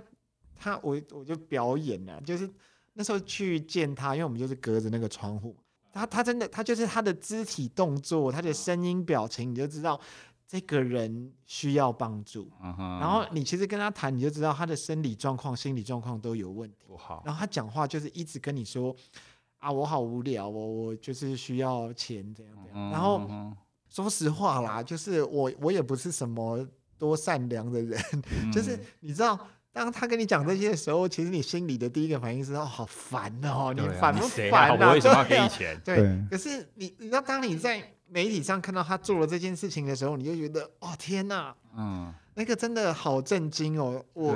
[0.56, 2.50] 他我我就表演了，就是
[2.92, 5.56] 那时候去见他，因为我们就是隔着那个窗户，
[5.96, 9.98] 他他真的他就是他的肢体动作，他的声音表情，你就知道
[10.46, 12.50] 这个人需要帮助。
[12.60, 16.86] 然后你其实跟他谈，你就知道他的生理状况、心理状况都有问题。
[17.24, 18.94] 然后他讲话就是一直跟你说
[19.58, 23.28] 啊，我好无聊，我我就是需要钱这样然后。
[23.88, 26.66] 说实话啦，就是我我也不是什么
[26.98, 27.98] 多善良的人，
[28.42, 29.38] 嗯、就是你知道，
[29.76, 34.88] 当他跟你讲这些的时候，其实你心里的第一个反应是哦，好烦哦，你烦不烦啊？
[34.88, 35.78] 我为什么要给你钱？
[35.84, 44.02] 对，可是你你知道，当你在媒体上看到他做了这件事情的时候，你就觉得哦天哪，嗯，那个真的好震惊哦。
[44.14, 44.34] 我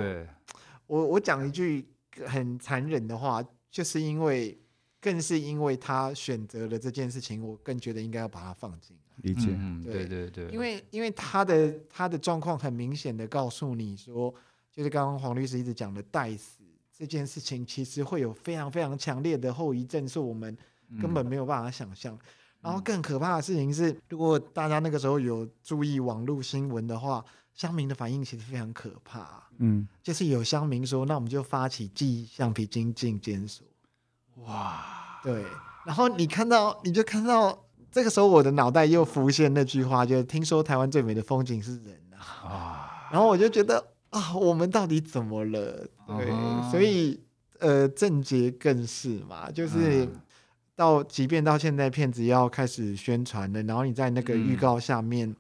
[0.87, 1.89] 我我讲一句
[2.27, 4.61] 很残忍的话，就是因为
[5.01, 8.95] 更是因为他选择了这件事情，我更觉得应该要把它放进。
[9.23, 14.35] 理解，嗯，对对对，因为因为他的他的状况很明显的告诉你说，
[14.73, 16.63] 就是刚刚黄律师一直讲的带死
[16.97, 20.57] 这件事情，其实会有非常非常强烈的后遗症，是我们
[21.01, 22.15] 根本没有办法想象。
[22.15, 22.21] 嗯、
[22.63, 29.45] 然后更可怕的事情是，如果大家那个时候有注意网络新闻的话，乡民的反应其实非常可怕。
[29.59, 33.67] 嗯，就是有乡民说，那我们就发起寄橡皮筋进监所。
[34.37, 35.45] 哇，对，
[35.85, 37.67] 然后你看到，你就看到。
[37.93, 42.23] 这个时候，我的脑袋又浮现那句话，就是听说台湾最美的风景是人啊。
[42.49, 45.89] 啊然后我就觉得啊，我们到底怎么了？
[46.07, 47.21] 对，啊、所以
[47.59, 50.09] 呃，郑捷更是嘛，就是
[50.75, 55.35] 到即便到现在片子要开始宣传了，然后你在那个预告下面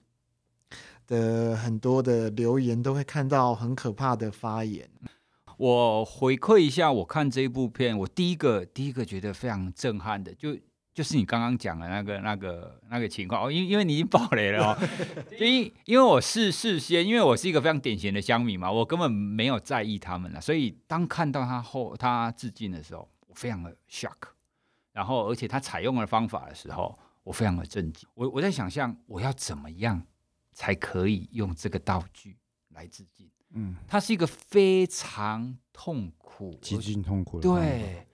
[1.06, 4.88] 的很多的留言，都会看到很可怕的发言。
[5.56, 10.56] 我回馈一下，我看这一部片，我第一个第一个觉得非常震撼的就。
[10.92, 14.78] 就是你刚刚讲的那个、那个、那个情况哦，因因为你已经爆雷了哦，
[15.38, 24.16] 因因为我是事先，因为我是一个非常典型的乡民嘛，我根本没有在意他们了，所以当看到他后他致敬的时候，我非常的 shock，
[24.92, 30.02] 然后而且他采用的方法的时候，我非常的震惊，我我在想象我要怎么样
[30.52, 32.36] 才可以用这个道具
[32.74, 38.06] 来致敬，嗯，他是一个非常痛苦、极尽痛苦的，对。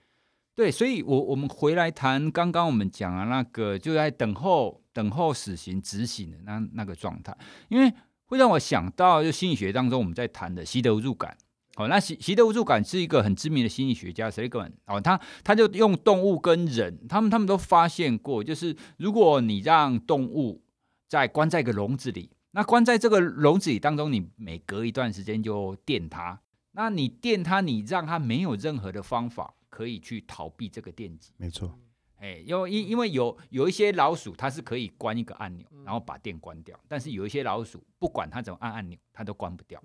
[0.57, 7.37] 对，所以我，我们回来谈刚刚我们讲的那个，就在等候等候死刑执行的那那个状态，
[7.69, 7.93] 因为
[8.25, 11.37] 会让我想到，就心理学当中我们在谈的习得无助感。
[11.77, 20.63] 哦，那习习得无助感是一个很知名的心理学家 Seligman 哦，他他就用动物跟人，他们他们都发现过，就是如果你让动物
[21.07, 26.41] 在关在一个笼子里，那关在这个笼子里当中，你每隔一段时间就电它，
[26.73, 29.53] 那你电它，你让它没有任何的方法。
[29.77, 31.79] 可以去逃避这个电击，没错。
[32.17, 36.75] 哎，因为因因为有有一些老鼠，它是可以关一个按钮，然后把电关掉。
[36.89, 39.79] 但是有一些老鼠，不管它怎么按按钮，它都关不掉。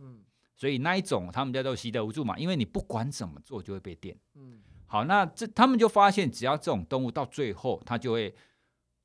[0.56, 4.18] 所以那一种他们叫做习得无助嘛，因为你不管怎么做就会被电。
[4.36, 8.34] 嗯好，那这他们就发现，只要这种动物到最后，它就会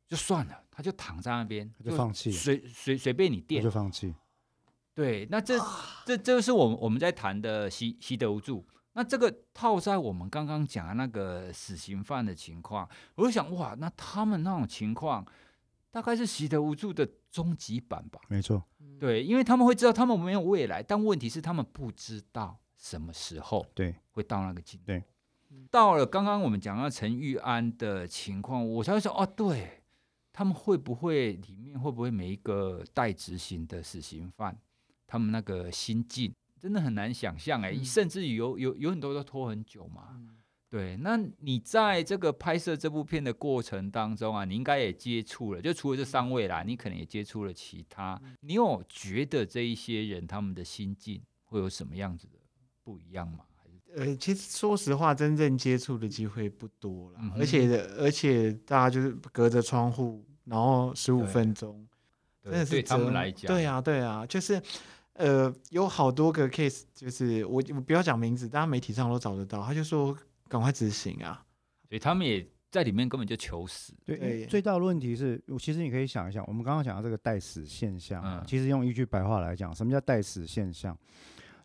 [0.06, 4.14] 就算了，它就躺在那边，就放弃，随随随便你电，就放弃。
[4.94, 5.58] 对，那这
[6.04, 8.64] 这这就是我们我们在谈的习习得无助。
[8.96, 15.22] 那这个套在我们刚刚讲的那个死刑犯的情况，我就想哇，那他们那种情况
[15.90, 18.18] 大概是习得无助的终极版吧？
[18.26, 18.64] 没错，
[18.98, 24.86] 对，因为他们会知道他们没有未来，但问题是他们不知道什么时候对会到那个境地。
[24.86, 25.04] 对，
[25.70, 29.82] 到了刚刚我们讲到陈玉安的情况，我才会说哦，对
[30.32, 34.56] 他们会不会里面会不会每一个待执行的死刑犯，
[35.06, 36.34] 他们那个心境？
[36.58, 40.20] 真的很难想象哎，甚至于有有有很多都拖很久嘛。
[40.68, 48.20] 对，那你在这个拍摄这部片的过程当中啊，你应该也接触了，就除了这三位啦，你可能也接触了其他。
[48.40, 52.38] 你有觉得这一些人他们的心境会有什么样子的
[52.82, 53.44] 不一样吗？
[53.94, 61.86] 呃，其实说实话，真正接触的机会不多了，嗯，而且而且大家就是隔着窗户，然后十五分钟，
[62.42, 64.60] 真的是对他们来讲，对啊，对啊，就是。
[65.18, 69.62] 呃，有好多个 case，就是我我不要讲名字，大家媒体上都找得到。
[69.62, 70.16] 他就说
[70.48, 71.44] 赶快执行啊，
[71.88, 73.94] 所以他们也在里面根本就求死。
[74.04, 80.96] 对，对最大的问题是，其实你可以想一想，我们刚刚讲到这个待死现象，嗯、其实用一句白话来讲，什么叫待死现象？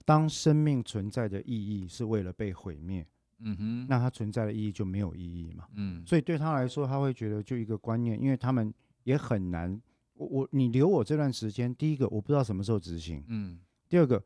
[0.06, 3.06] 当生命存在的意义是为了被毁灭，
[3.40, 5.66] 嗯哼，那它存在的意义就没有意义嘛。
[5.76, 9.80] 嗯，所以对他来说，他会觉得就一个观念，因为他们也很难。
[10.13, 14.24] 我我你留我这段时间，第一个我不知道什么时候执行，嗯，第二个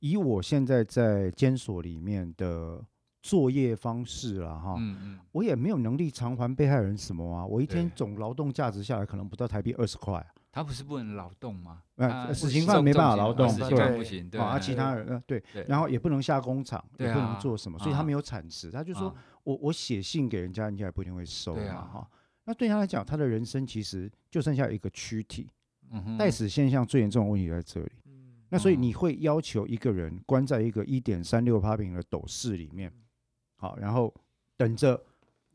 [0.00, 2.82] 以我现在在监所里面的
[3.22, 11.82] 作业方式了哈，嗯嗯，我也没有能力偿还被害人什么啊，我一天总劳动价值下来可能不到台币二十块，他不是不能劳动吗？
[11.96, 22.08] 呃，死刑犯没办法劳动，对，不行，对，啊，其他人呃对，然后也不能下工厂，也不能做什么，所以他没有产值，他就说我我写信给人家，人家也不一定会收嘛，哈。
[22.46, 25.50] 那对他来讲，他的人生其实就剩下一个躯体。
[26.18, 27.92] 待死现象最严重的问题在这里。
[28.48, 32.90] 那所以你会要求一个人关在一个一点三六八平的斗室里面，
[33.56, 34.14] 好，然后
[34.56, 35.04] 等着。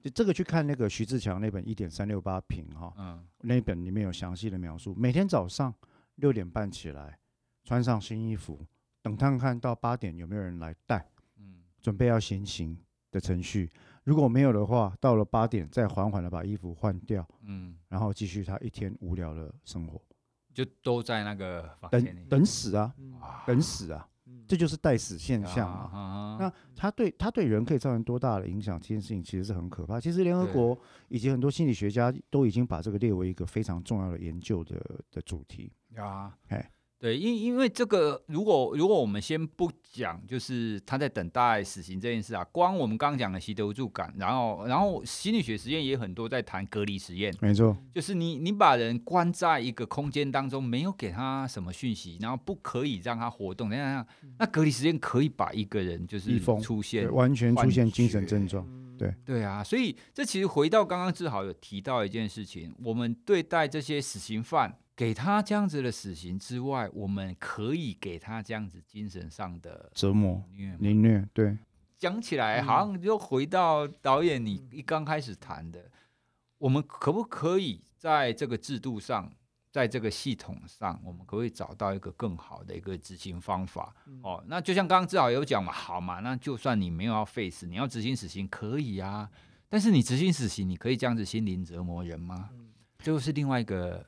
[0.02, 4.96] 就这个去看那个徐志强那本一点三六八平哈，嗯，那本里面有详细的描述。
[4.96, 5.72] 每天早上
[6.16, 7.20] 六点半起来，
[7.64, 8.66] 穿上新衣服，
[9.04, 12.76] 等看看到八点有没有人来带，嗯，准备要行刑
[13.12, 13.70] 的程序。
[14.04, 20.02] 如果没有的话，到了八点再缓缓的把衣服换掉，嗯，然后继续他一天无聊的生活，
[20.54, 22.94] 就都在那个等等死啊，
[23.46, 24.08] 等死啊，
[24.48, 26.38] 这就是待死现象啊。
[26.40, 28.80] 那他对他对人可以造成多大的影响？
[28.80, 30.00] 这件事情其实是很可怕。
[30.00, 34.80] 其实联合国以及很多心理学家都已经把这个列为一个非常重要的研究的
[35.12, 36.72] 的主题啊，哎。
[37.02, 54.06] 对，因因为这个，如果如果我们先不讲，就是他在等待死刑这件事啊，光我们刚刚讲的习得无助感，然后然后心理学实验也很多在谈隔离实验，没错，就是你你把人关在一个空间当中，没有给他什么讯息，然后不可以让他活动，那样
[54.38, 58.64] 那隔离实验可以把一个人就是出现完全出现精神症状，
[59.00, 64.78] 对对啊，所以这其实回到刚刚志豪有提到一件事情，我们对待这些死刑犯。
[65.02, 70.44] 给他这样子的死刑之外，我们可以给他这样子精神上的折磨、
[70.78, 71.28] 凌虐。
[71.34, 71.58] 对，
[71.98, 75.92] 讲起来好像又回到导演你一刚开始谈的，嗯、
[76.60, 79.34] 我们可不可以在这个制度上，
[79.72, 83.96] 在这个系统上，我们可不可以找到一个更好的一个执行方法？
[84.06, 89.28] 嗯、哦，那就像刚刚志豪有讲嘛，好嘛，那就算你没有要废死，你要执行死刑可以啊，
[89.68, 92.52] 但是你执行死刑，你可以这样子心灵折磨人吗？
[93.00, 94.06] 这就是另外一个。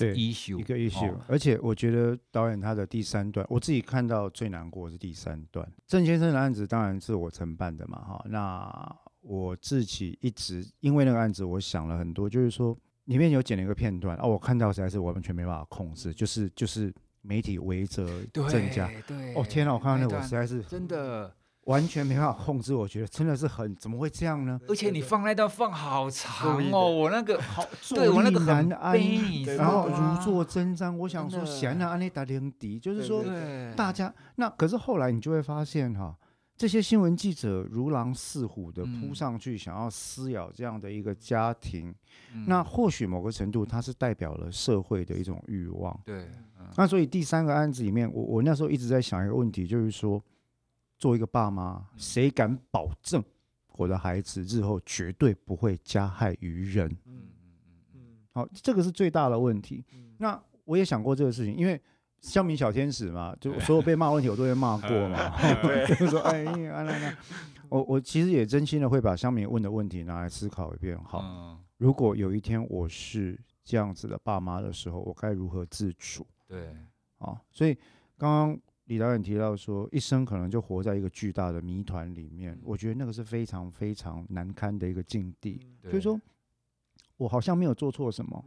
[0.00, 5.66] 对，一个 issue，而且我觉得导演他的第三段，我自己看到最难过的是第三段。
[5.86, 18.06] 郑先生的案子当然是我承办的嘛，哈，那我自己一直因为那个案子，我想了很多，就是说里面有剪了一个片段啊，我看到实在是完全没办法控制，就是就是媒体围着
[18.48, 21.34] 郑家，对，哦天哪，我看到那个我实在是真的。
[21.70, 24.60] 完全没办法控制，我觉得真的是很，怎么会这样呢？
[24.66, 28.98] 而且你放那段放好长哦，我那个好，对我那个难安，
[29.56, 30.92] 然后如坐针毡。
[30.96, 33.24] 我想说，显然安利打连迪，就是说
[33.76, 36.12] 大家那可是后来你就会发现哈，
[36.56, 41.94] 这些新闻记者如狼似虎的扑上去，想要撕咬这样的一个家庭。
[42.46, 45.96] 那或许某个程度，它是代表了社会的一种欲望。
[46.04, 46.28] 对，
[46.76, 50.20] 那所以第三个案子里面，我我那时候一直在想一个问题，就是说。
[51.00, 53.24] 做一个爸妈，谁敢保证
[53.72, 56.86] 我的孩子日后绝对不会加害于人？
[57.06, 57.22] 嗯
[57.54, 58.00] 嗯嗯
[58.32, 59.82] 好，这个是最大的问题。
[60.18, 61.80] 那我也想过这个事情，因为
[62.20, 65.34] 乡民小天使嘛，就所有被骂问题我都会骂过嘛。
[65.88, 67.16] 就是说，哎呀，那那，
[67.70, 71.02] 我我其实也真心的会把乡民问的问题拿来思考一遍。
[71.02, 76.26] 好，如果有一天我是这样子的爸妈的时候，我该如何自处？
[76.46, 76.76] 对，
[77.16, 77.74] 啊，所以
[78.18, 78.60] 刚刚。
[78.90, 82.58] 李导演提到说，一生可能就活在一个巨大的谜团里面。
[82.64, 85.64] 我觉得那个是非常非常难堪的一个境地。
[85.88, 86.20] 所以说，
[87.16, 88.44] 我好像没有做错什么，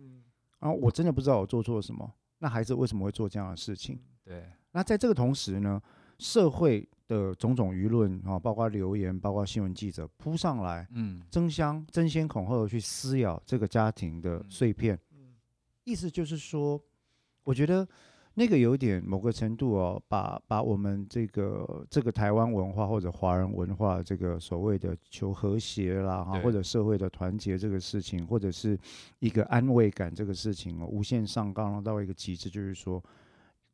[0.59, 2.13] 然后我真的不知道我做错了什么。
[2.39, 3.97] 那孩子为什么会做这样的事情？
[4.25, 4.43] 对。
[4.73, 5.81] 那在这个同时呢，
[6.17, 14.99] 社会的种种舆论啊，包括留言，包括新闻记者扑上来，嗯，争相争先恐后的去撕咬这个家庭的碎片。
[15.85, 16.77] 意思就是说，
[17.45, 17.87] 我觉得。
[18.35, 28.77] 那个有点某个程度哦，把把我们这个这个台湾文化或者华人文化这个所谓的求和谐啦哈，或者社会的团结这个事情，或者是
[29.19, 33.03] 一个安慰感这个事情哦，无限上纲到一个极致，就是说，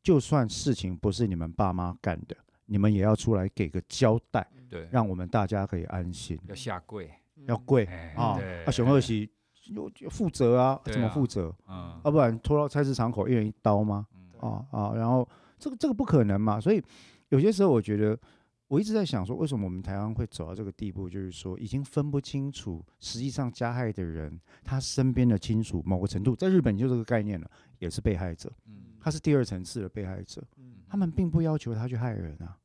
[0.04, 6.38] 就算事情不是你们爸妈干的，你们也要出来给个交代，对，让我们大家可以安心。
[6.48, 7.10] 要下跪，
[7.46, 8.40] 要跪啊！
[8.66, 9.30] 啊，熊二喜。
[9.72, 10.82] 有负责啊？
[10.84, 11.56] 怎么负责？
[11.68, 14.08] 嗯，要不然拖到菜市场口一人一刀吗？
[14.40, 14.94] 啊啊！
[14.96, 15.28] 然后
[15.58, 16.60] 这个这个不可能嘛。
[16.60, 16.82] 所以
[17.30, 18.20] 有些时候我觉得，
[18.68, 21.10] 我一直在想说，为什么我们台湾会走到这个地步？
[21.10, 28.52] 就是说，已经分不清楚，实际上加害的人，他身边的亲属，某个程度，在日本就这个概念了，也是被害者。
[29.00, 30.44] 他是第二层次的被害者。
[30.88, 32.58] 他们并不要求他去害人啊。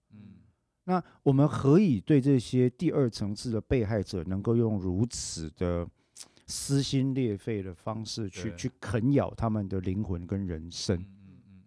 [0.85, 5.89] 那我们何以对这些第二层次的被害者，能够用如此的？
[6.47, 11.03] 撕心裂肺的方式去去啃咬他们的灵魂跟人生。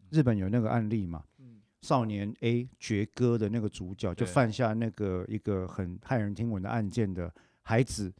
[0.09, 1.23] 日本有那个案例嘛？
[1.81, 7.31] 少年 A 绝歌的那个主角就犯下那个一个很骇人听闻的案件的
[7.61, 8.11] 孩子，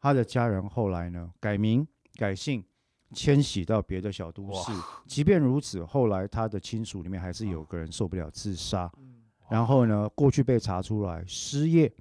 [0.00, 1.86] 他的家人后来呢改名
[2.16, 2.64] 改姓，
[3.12, 4.72] 迁徙到别的小都市。
[5.06, 8.90] 即便如此，后来他的亲属里面还是有个人受不了自杀。
[9.50, 11.92] 然后呢，过去被查出来失业，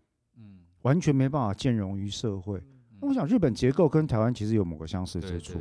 [0.84, 2.64] 完全没办法兼容于社会。
[3.02, 5.60] 我想日本结构跟台湾其实有某个相似之处。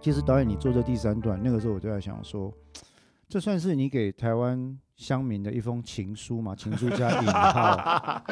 [0.00, 2.52] 其实导演，你做这第三段，那个时候我就在想说，
[3.28, 4.78] 这算是你给台湾。
[4.98, 8.24] 乡民的一封情书嘛，情书加引号，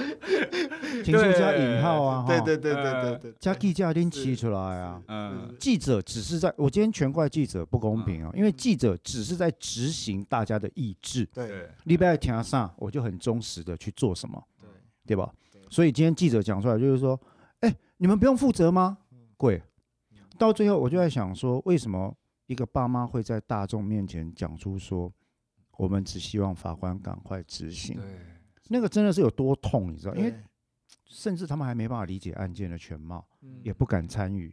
[1.04, 14.68] 情书加引号啊，对对对对对对，加记者拎提出来啊，嗯，记者只是在，我今天全怪记者不公平啊，因为记者只是在执行大家的意志，对，礼拜天上我就很忠实的去做什么，对，
[15.06, 15.32] 对吧？
[15.70, 17.16] 所以今天记者讲出来就是说，
[17.60, 18.98] 哎，你们不用负责吗？
[19.36, 19.62] 贵，
[20.38, 22.16] 到最后我就在想说，为什么
[22.46, 25.12] 一个爸妈会在大众面前讲出说？
[25.78, 28.00] 我们只希望法官赶快执行，
[28.68, 30.14] 那个真的是有多痛，你知道？
[30.14, 30.34] 因为
[31.04, 33.22] 甚至他们还没办法理解案件的全貌，
[33.62, 34.50] 也不敢参与。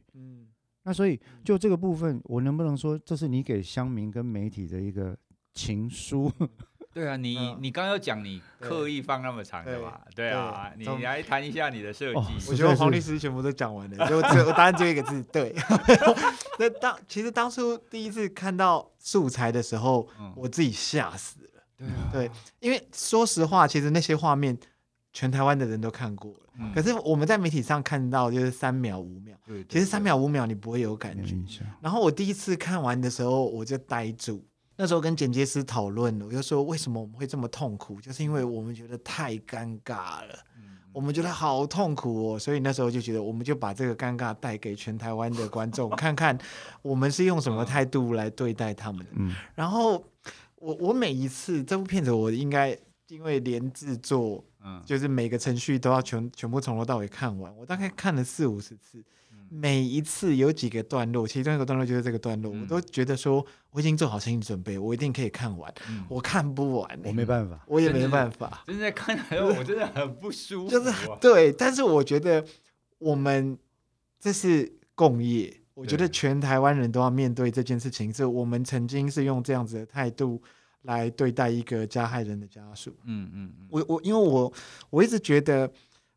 [0.84, 5.18] 那所以就这个部分，我能不能说这是你给乡民跟媒体的一个
[5.54, 6.30] 情书？
[6.94, 10.00] 对啊，你你刚刚讲你刻意放那么长的嘛？
[10.16, 12.20] 对啊，你来谈一下你的设计。
[12.48, 15.56] 我觉得黄律师全部都讲完了，就只有答案只有一个字，对。
[16.60, 21.64] 那当其实当初第一次看到素材的时候，我自己吓死了。
[21.76, 24.56] 对啊，对，因为说实话，其实那些画面
[25.12, 29.36] 全台湾的人都看过了，可是我们在媒体上看到就是三秒五秒，
[29.68, 31.36] 其实三秒五秒你不会有感觉。
[31.82, 34.46] 然后我第一次看完的时候，我就呆住。
[34.76, 40.36] 那时候跟剪接师讨论，我就说为什么我们会这么痛苦，就是因为我们觉得太尴尬了，
[40.92, 46.38] 我们觉得好痛苦哦，所以那时候就觉得我们就把这个尴尬带给全台湾的观众， 看看
[46.82, 49.12] 我们是用什么态度来对待他们的。
[49.54, 50.04] 然后
[50.56, 52.78] 我我每一次这部片子，我应该
[53.10, 54.44] 因为连制作，
[54.86, 59.04] 就是每个程序都要全全部从头到尾看完，我大概看了四五十次。
[59.56, 65.72] 每一次有几个段落，其中一个段落就是这个段落，嗯、我都觉得说我已经做好心理准备，我一定可以看完。
[65.88, 68.64] 嗯、我看不完、欸，我没办法，我也没办法。
[68.66, 70.72] 真的看来我真的很不舒服。
[70.72, 70.92] 就是
[71.22, 72.44] 对，但是我觉得
[72.98, 73.56] 我们
[74.20, 80.42] 这是共业，我觉得全台湾人都要面对这件事情，是我们曾经是用这样子的态度
[80.82, 82.92] 来对待一个加害人的家属。
[83.06, 84.52] 嗯嗯，我我因为我
[84.90, 85.72] 我一直觉得。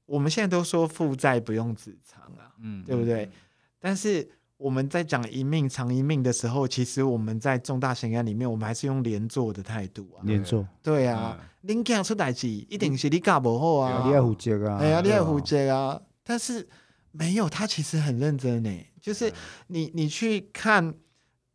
[0.07, 3.25] 我们现在都说负债不用子偿啊，嗯，对不对？
[3.25, 3.33] 嗯、
[3.79, 10.23] 但是我们在讲一命偿一命的时候，其实我们在重大刑案里面，我们还是用连坐的态度啊。
[10.25, 16.01] 连坐，对啊，恁囝出代志，一定是你教不好啊，你要负责啊，哎呀，你要负责啊。
[16.23, 16.67] 但是
[17.11, 18.71] 没有，他其实很认真呢。
[19.01, 19.33] 就是
[19.67, 20.95] 你，你去看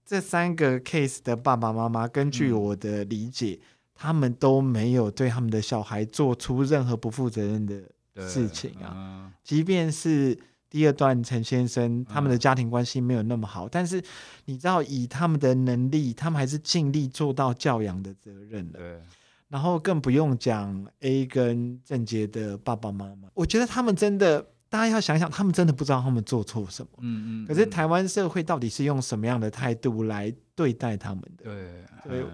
[0.06, 7.82] 这三个 case 的爸爸妈妈，根据我的理解，嗯、他们都没有对他们的小孩做出任何不负责任的。
[8.16, 10.38] 事情啊，嗯、即便是
[10.70, 14.02] 第二段陈先生他们的家庭关系没有那么好，嗯、但是
[14.46, 18.80] 你知道，以他们的能力，他们还是尽力做到教养的责任了。
[18.80, 19.02] 对，
[19.50, 26.90] 然后更不用讲 A 跟郑杰的爸爸妈妈，我觉得他们真的，大家要想想，他们真的不知道他们做错什么。
[27.00, 27.48] 嗯嗯。
[27.48, 31.44] 可是台湾社会到底是用什么样的态度来对待他们的？
[31.44, 32.26] 对，对。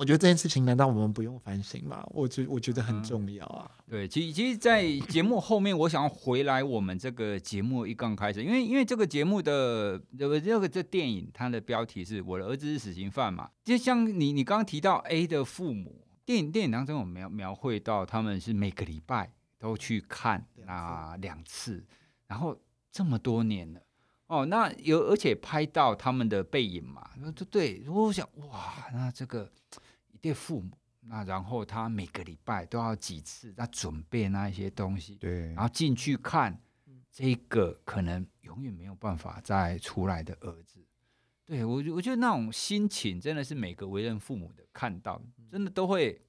[0.00, 2.02] 我觉得这件事情难道我们不用反省吗？
[2.08, 3.70] 我觉我觉得很重要啊。
[3.80, 13.50] 嗯、对，其实其实，在节目后面，我想要回来我们这个节目一刚开始，因为因为这个节目的这个这个这电影，它的标题是我的儿子是死刑犯嘛。
[13.62, 21.84] 就像你你刚刚提到 A 的父母，电影电影当中有描描绘到他们是每个礼拜都去看啊两次，
[22.26, 22.58] 然后
[22.90, 23.78] 这么多年了
[24.28, 29.89] 哦，那有而且拍到他们的背影嘛，对对，我想哇，那这个一
[30.20, 36.60] 对父母，那然后他每个礼拜都要几次，那准备那一些东西，对，然后进去看
[37.10, 40.84] 这个可能永远没有办法再出来的儿子，
[41.44, 46.20] 对我我觉得那种心情真的是每个为人父母的看到，真的都会。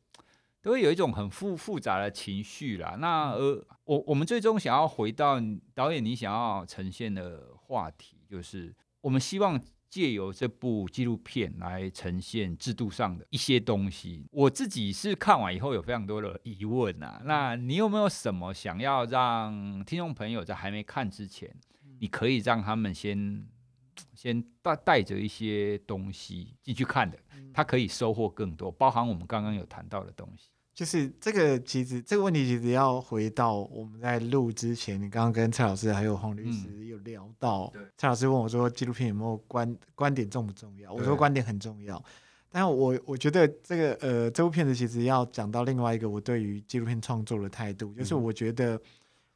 [0.63, 2.95] 都会有一种很复复杂的情绪啦。
[2.99, 5.41] 那呃，我我们最终想要回到
[5.73, 8.71] 导演你想要呈现的话题，就是
[9.01, 9.59] 我们希望
[9.91, 14.25] 借由这部纪录片来呈现制度上的一些东西。
[14.31, 17.21] 我自己是看完以后有非常多的疑问啊。
[17.25, 21.53] 那你有没有什么想要让听众朋友在还没看之前，
[21.99, 23.45] 你可以让他们先
[24.15, 27.19] 先带带着一些东西进去看的，
[27.53, 30.51] 他可以收获更多，包含我们刚刚有谈到的东西。
[30.73, 40.91] 就是这个，其实这个问题其实要回到我们在录之前，你刚刚跟蔡老师还有黄律师有聊到，嗯、蔡老师问我说纪录片有没有观观点重不重要？
[40.93, 42.01] 我说观点很重要，
[42.49, 48.81] 但我我觉得这个呃这部片子其实要讲到另外一个我对于纪录片创作的态度，就是我觉得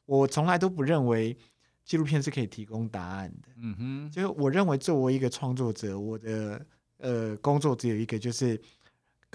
[0.05, 1.37] 我从来都不认为
[1.83, 6.65] 纪录片是可以提供答案的，嗯哼，就是我认为作为一个创作者，我的
[6.99, 8.59] 呃工作只有一个就是。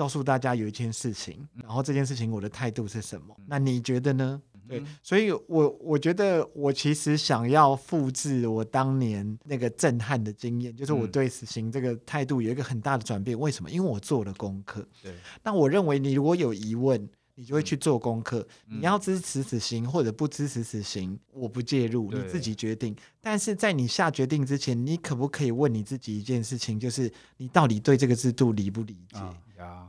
[0.01, 3.37] 告诉大家有一件事情，然后这件事情我的态度是什么？
[3.47, 4.41] 那你觉得呢？
[4.67, 13.39] 对，所以我我觉得我其实想要复制我当年那个震撼的经验，就是我对死刑这个态度有一个很大的转变。
[13.39, 13.71] 为什么？
[13.71, 14.89] 因为我做了功课。
[15.03, 18.47] 对，那我认为你如果有疑问，你就会去做功课。
[18.67, 22.97] 你要支持死刑或者不支持死刑，我不介入，你自己决定。
[23.21, 29.19] 但是在你下决定之前，你可不可以问你自己一件事情，就是你到底对这个制度理不理解？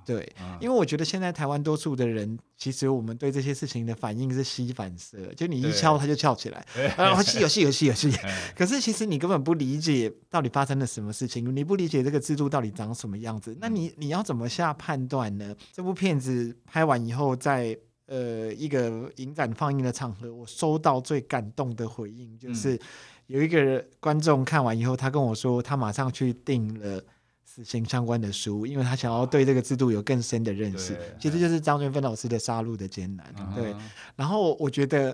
[0.06, 0.28] 对，
[0.60, 6.66] 因为我觉得现在台湾多数的人，其实我们对这些事情的反应是膝反射，就你一敲它就翘起来，
[6.98, 8.12] 然后戏有戏游戏游戏。
[8.56, 15.56] 可是其实你根本不理解到底发生了什么事情，你不理解这个制度到底长什么样子，那你你要怎么下判断呢？
[15.72, 22.80] 这部片子拍完以后，在呃一个影展放映的场合，我收到最感动的回应，就是
[23.28, 27.04] 有一个观众看完以后，他跟我说，他马上去订了。
[27.54, 33.36] 死刑相关的书，因为他想要对这个制度有更深的认识，其实就是张娟芬老师的《杀戮的艰难》。
[33.54, 33.76] 对，
[34.16, 35.14] 然后我觉得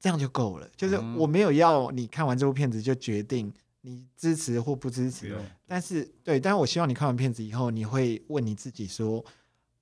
[0.00, 3.52] 这样就够了，就是我没有要你看完这部片子就决定
[3.82, 9.22] 你支持或不支持，但是对，但是我希望你看完片子以后，你会问你自己说，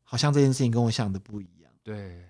[0.03, 1.71] 好像这件事情跟我想的不一样。
[1.85, 2.25] 对。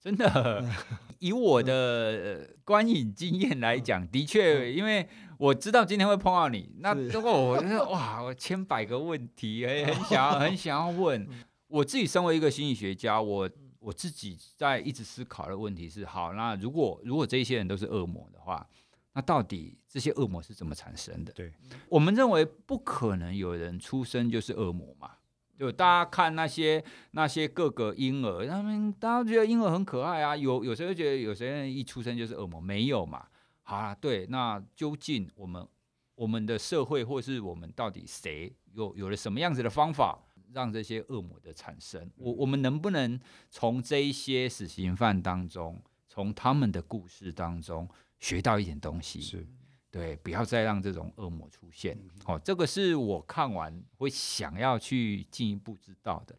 [0.00, 0.64] 真的，
[1.18, 5.06] 以我的观影经验来讲，的确，因为
[5.38, 11.26] 我知道今天会碰到你，那如果我就是 哇，我千百个问题，很想要， 很想要问。
[11.68, 18.66] 我自己身为一个心理学家，我我自己在一直思考的问题是：好，那如果如果这些人都是恶魔的话，
[19.12, 21.32] 那到底这些恶魔是怎么产生的？
[21.32, 21.52] 对，
[21.88, 25.12] 我们认为不可能有人出生就是恶魔嘛。
[25.58, 32.60] 就大家看那些那些各个婴儿，他们大家觉得婴儿很可爱啊，有有谁会觉得有些人一出生就是恶魔？
[32.60, 33.26] 没有嘛？
[33.68, 35.68] 好啊，对，那究竟我们
[36.14, 40.18] 我们的社会或是我们到底谁有有了什么样子的方法
[40.54, 42.10] 让这些恶魔的产生？
[42.16, 47.86] 我我们能不能从这一些死刑犯当中，从他们的故事当中
[48.18, 49.20] 学到一点东西？
[49.20, 49.46] 是。
[49.90, 51.98] 对，不要再让这种恶魔出现。
[52.24, 56.34] 哦，这个是我看完会想要去进一步知道的。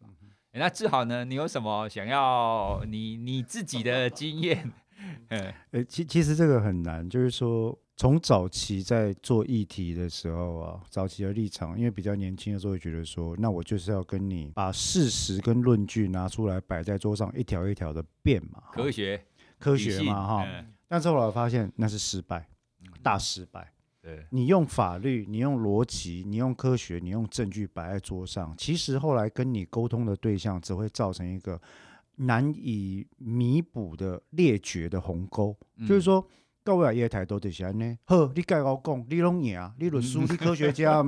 [0.52, 1.24] 那志豪呢？
[1.24, 4.72] 你有什么想要你你自己的经验？
[5.28, 5.54] 哎，
[5.88, 19.22] 其其实这个很难，就是说从早期在做议题的时候啊，早期的立场，因为比较年轻的时候会觉得说，那我就是要跟你把事实跟论据拿出来摆在桌上，一条一条的辩嘛，科学
[19.58, 20.46] 科学嘛哈。
[20.88, 22.46] 但是后来发现那是失败。
[23.02, 23.72] 大失败。
[24.02, 31.60] 对，你用法律，你用逻辑，你用科学，你用证据摆在桌上，其实后来跟你沟通的对象只会造成一个
[32.20, 35.56] 难以弥补的裂绝的鸿沟。
[35.76, 36.26] 嗯、就是说，
[36.62, 41.02] 各位业台都得先呢，呵，你该我讲，你拢赢，你律师，你科学家，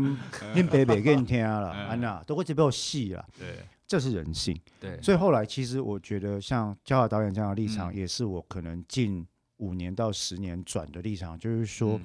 [0.55, 3.25] 你白白给你听了，安娜都会这边有戏了。
[3.39, 4.59] 对，这是人性。
[4.81, 9.27] 对，所以后来其实我觉得，像焦华导演这样的立场，也是我可能近。
[9.59, 12.03] 五年到十年转的立场，就是说，嗯、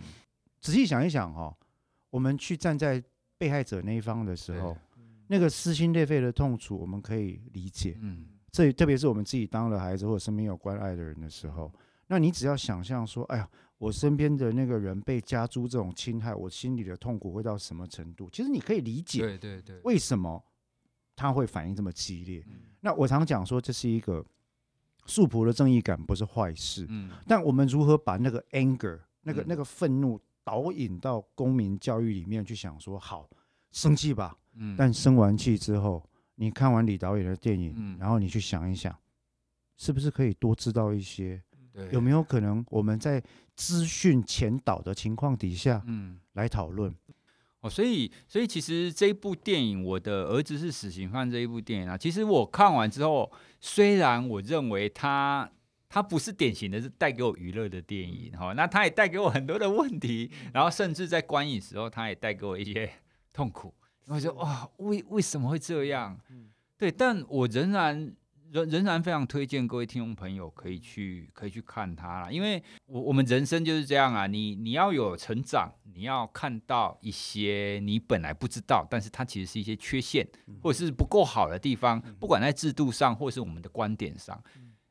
[0.61, 1.57] 仔细想一想哈、哦，
[2.11, 3.03] 我们去站在
[3.35, 4.77] 被害者那一方的时候，
[5.25, 7.97] 那个撕心裂肺的痛楚，我们可以理解。
[7.99, 11.71] 嗯，这特别是我们自己当了孩子或者身边有关爱的人的时候，
[12.07, 18.29] 那你只要想象说，哎呀，我身边的那个人被家猪这种侵害，我心里的痛苦会到什么程度？
[18.31, 20.43] 其实你可以理解，对对对，为什么
[21.15, 22.45] 他会反应这么激烈？
[22.81, 24.25] 那我常讲说，这是一个。
[25.09, 33.25] 素朴的正义感不是坏事，嗯，但我们如何把那个 anger 那个嗯那个愤怒导引到公民教育里面去想说，好，
[33.71, 36.03] 生气吧，嗯，但生完气之后，
[36.37, 38.97] 你看完李导演的电影，嗯然后你去想一想，
[39.75, 41.41] 是不是可以多知道一些？
[41.73, 43.21] 对有没有可能我们在
[43.53, 46.19] 资讯前导的情况底下嗯。
[46.33, 46.93] 来讨论？
[47.61, 55.49] 哦，所以，所以其实这一部电影，我的儿子是死刑犯这一部电影啊，其实我看完之后，虽然我认为它
[55.89, 62.87] 它不是典型的是带给我娱乐的电影，哈、哦，那它也带给我很多的问题，然后甚至在观影时候，它也带给我一些
[63.33, 63.73] 痛苦。
[64.07, 66.19] 我就哇，为为什么会这样？
[66.77, 68.13] 对，但我仍然。
[68.49, 80.25] 仍仍然非常推荐各位听众朋友可以去可以去看它啦，因为我我们人生就是这样啊，你你要有成长，你要看到一些你本来不知道，但是它其实是一些缺陷
[80.63, 84.41] 或者是不够好的地方，不管在制度上或是我们的观点上。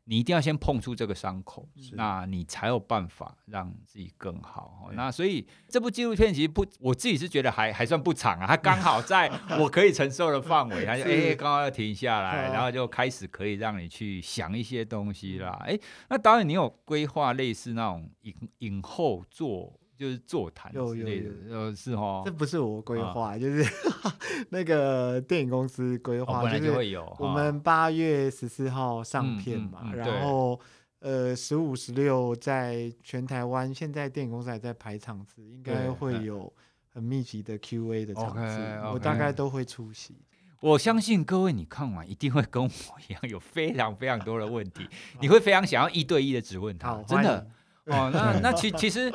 [0.09, 4.89] 你一定要先碰触这个伤口，那你才有办法让自己更好。
[4.93, 9.29] 那所以这部纪录片其实不，我自己是觉得还还算不长啊，它刚好在
[9.59, 15.61] 我可以承受的范围， 它就哎刚刚要停下来，然后就开始可以让你去想一些东西啦。
[15.67, 15.77] 哎，
[16.09, 19.79] 那导演你有规划类似那种影影后座？
[19.97, 23.65] 就是座谈之类的，呃，是哦，这不是我规划，就是
[24.51, 27.17] 那个电影公司规划，本来就会有。
[27.19, 30.61] 我们八月十四号上片嘛，然后
[30.99, 36.53] 呃十五、十六在全台湾，现在电影公司还在排场次，应该会有
[36.93, 38.59] 很密集的 Q&A 的场次，
[38.93, 40.17] 我大概都会出席。
[40.61, 42.69] 我相信各位，你看完一定会跟我
[43.09, 44.87] 一样，有非常非常多的问题，
[45.23, 47.47] 你会非常想要一对一的质问他，真的
[47.87, 48.11] 哦。
[48.13, 49.11] 那那其其实。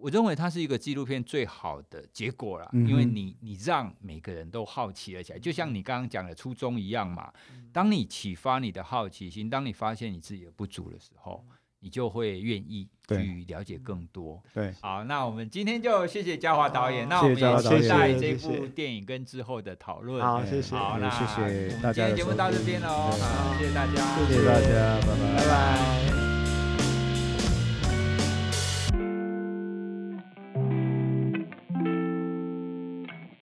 [0.00, 7.32] 我认为它是一个纪录片最好的结果了，因为你你让每个人都好奇了起来，就像你刚刚讲的初衷一样嘛。
[7.72, 11.44] 当你启发你的好奇心，当你发现你自己的不足的时候，
[11.80, 14.42] 你就会愿意去了解更多。
[14.52, 20.20] 对，好，那我们今天就谢谢嘉华导演，那我们也期待这部电影跟之后的讨论。
[20.22, 20.76] 好，谢谢。
[20.76, 21.92] 好，那谢谢大家。
[21.92, 26.19] 今天节目到这边喽，好，谢谢大家，谢谢大家，拜拜，拜拜。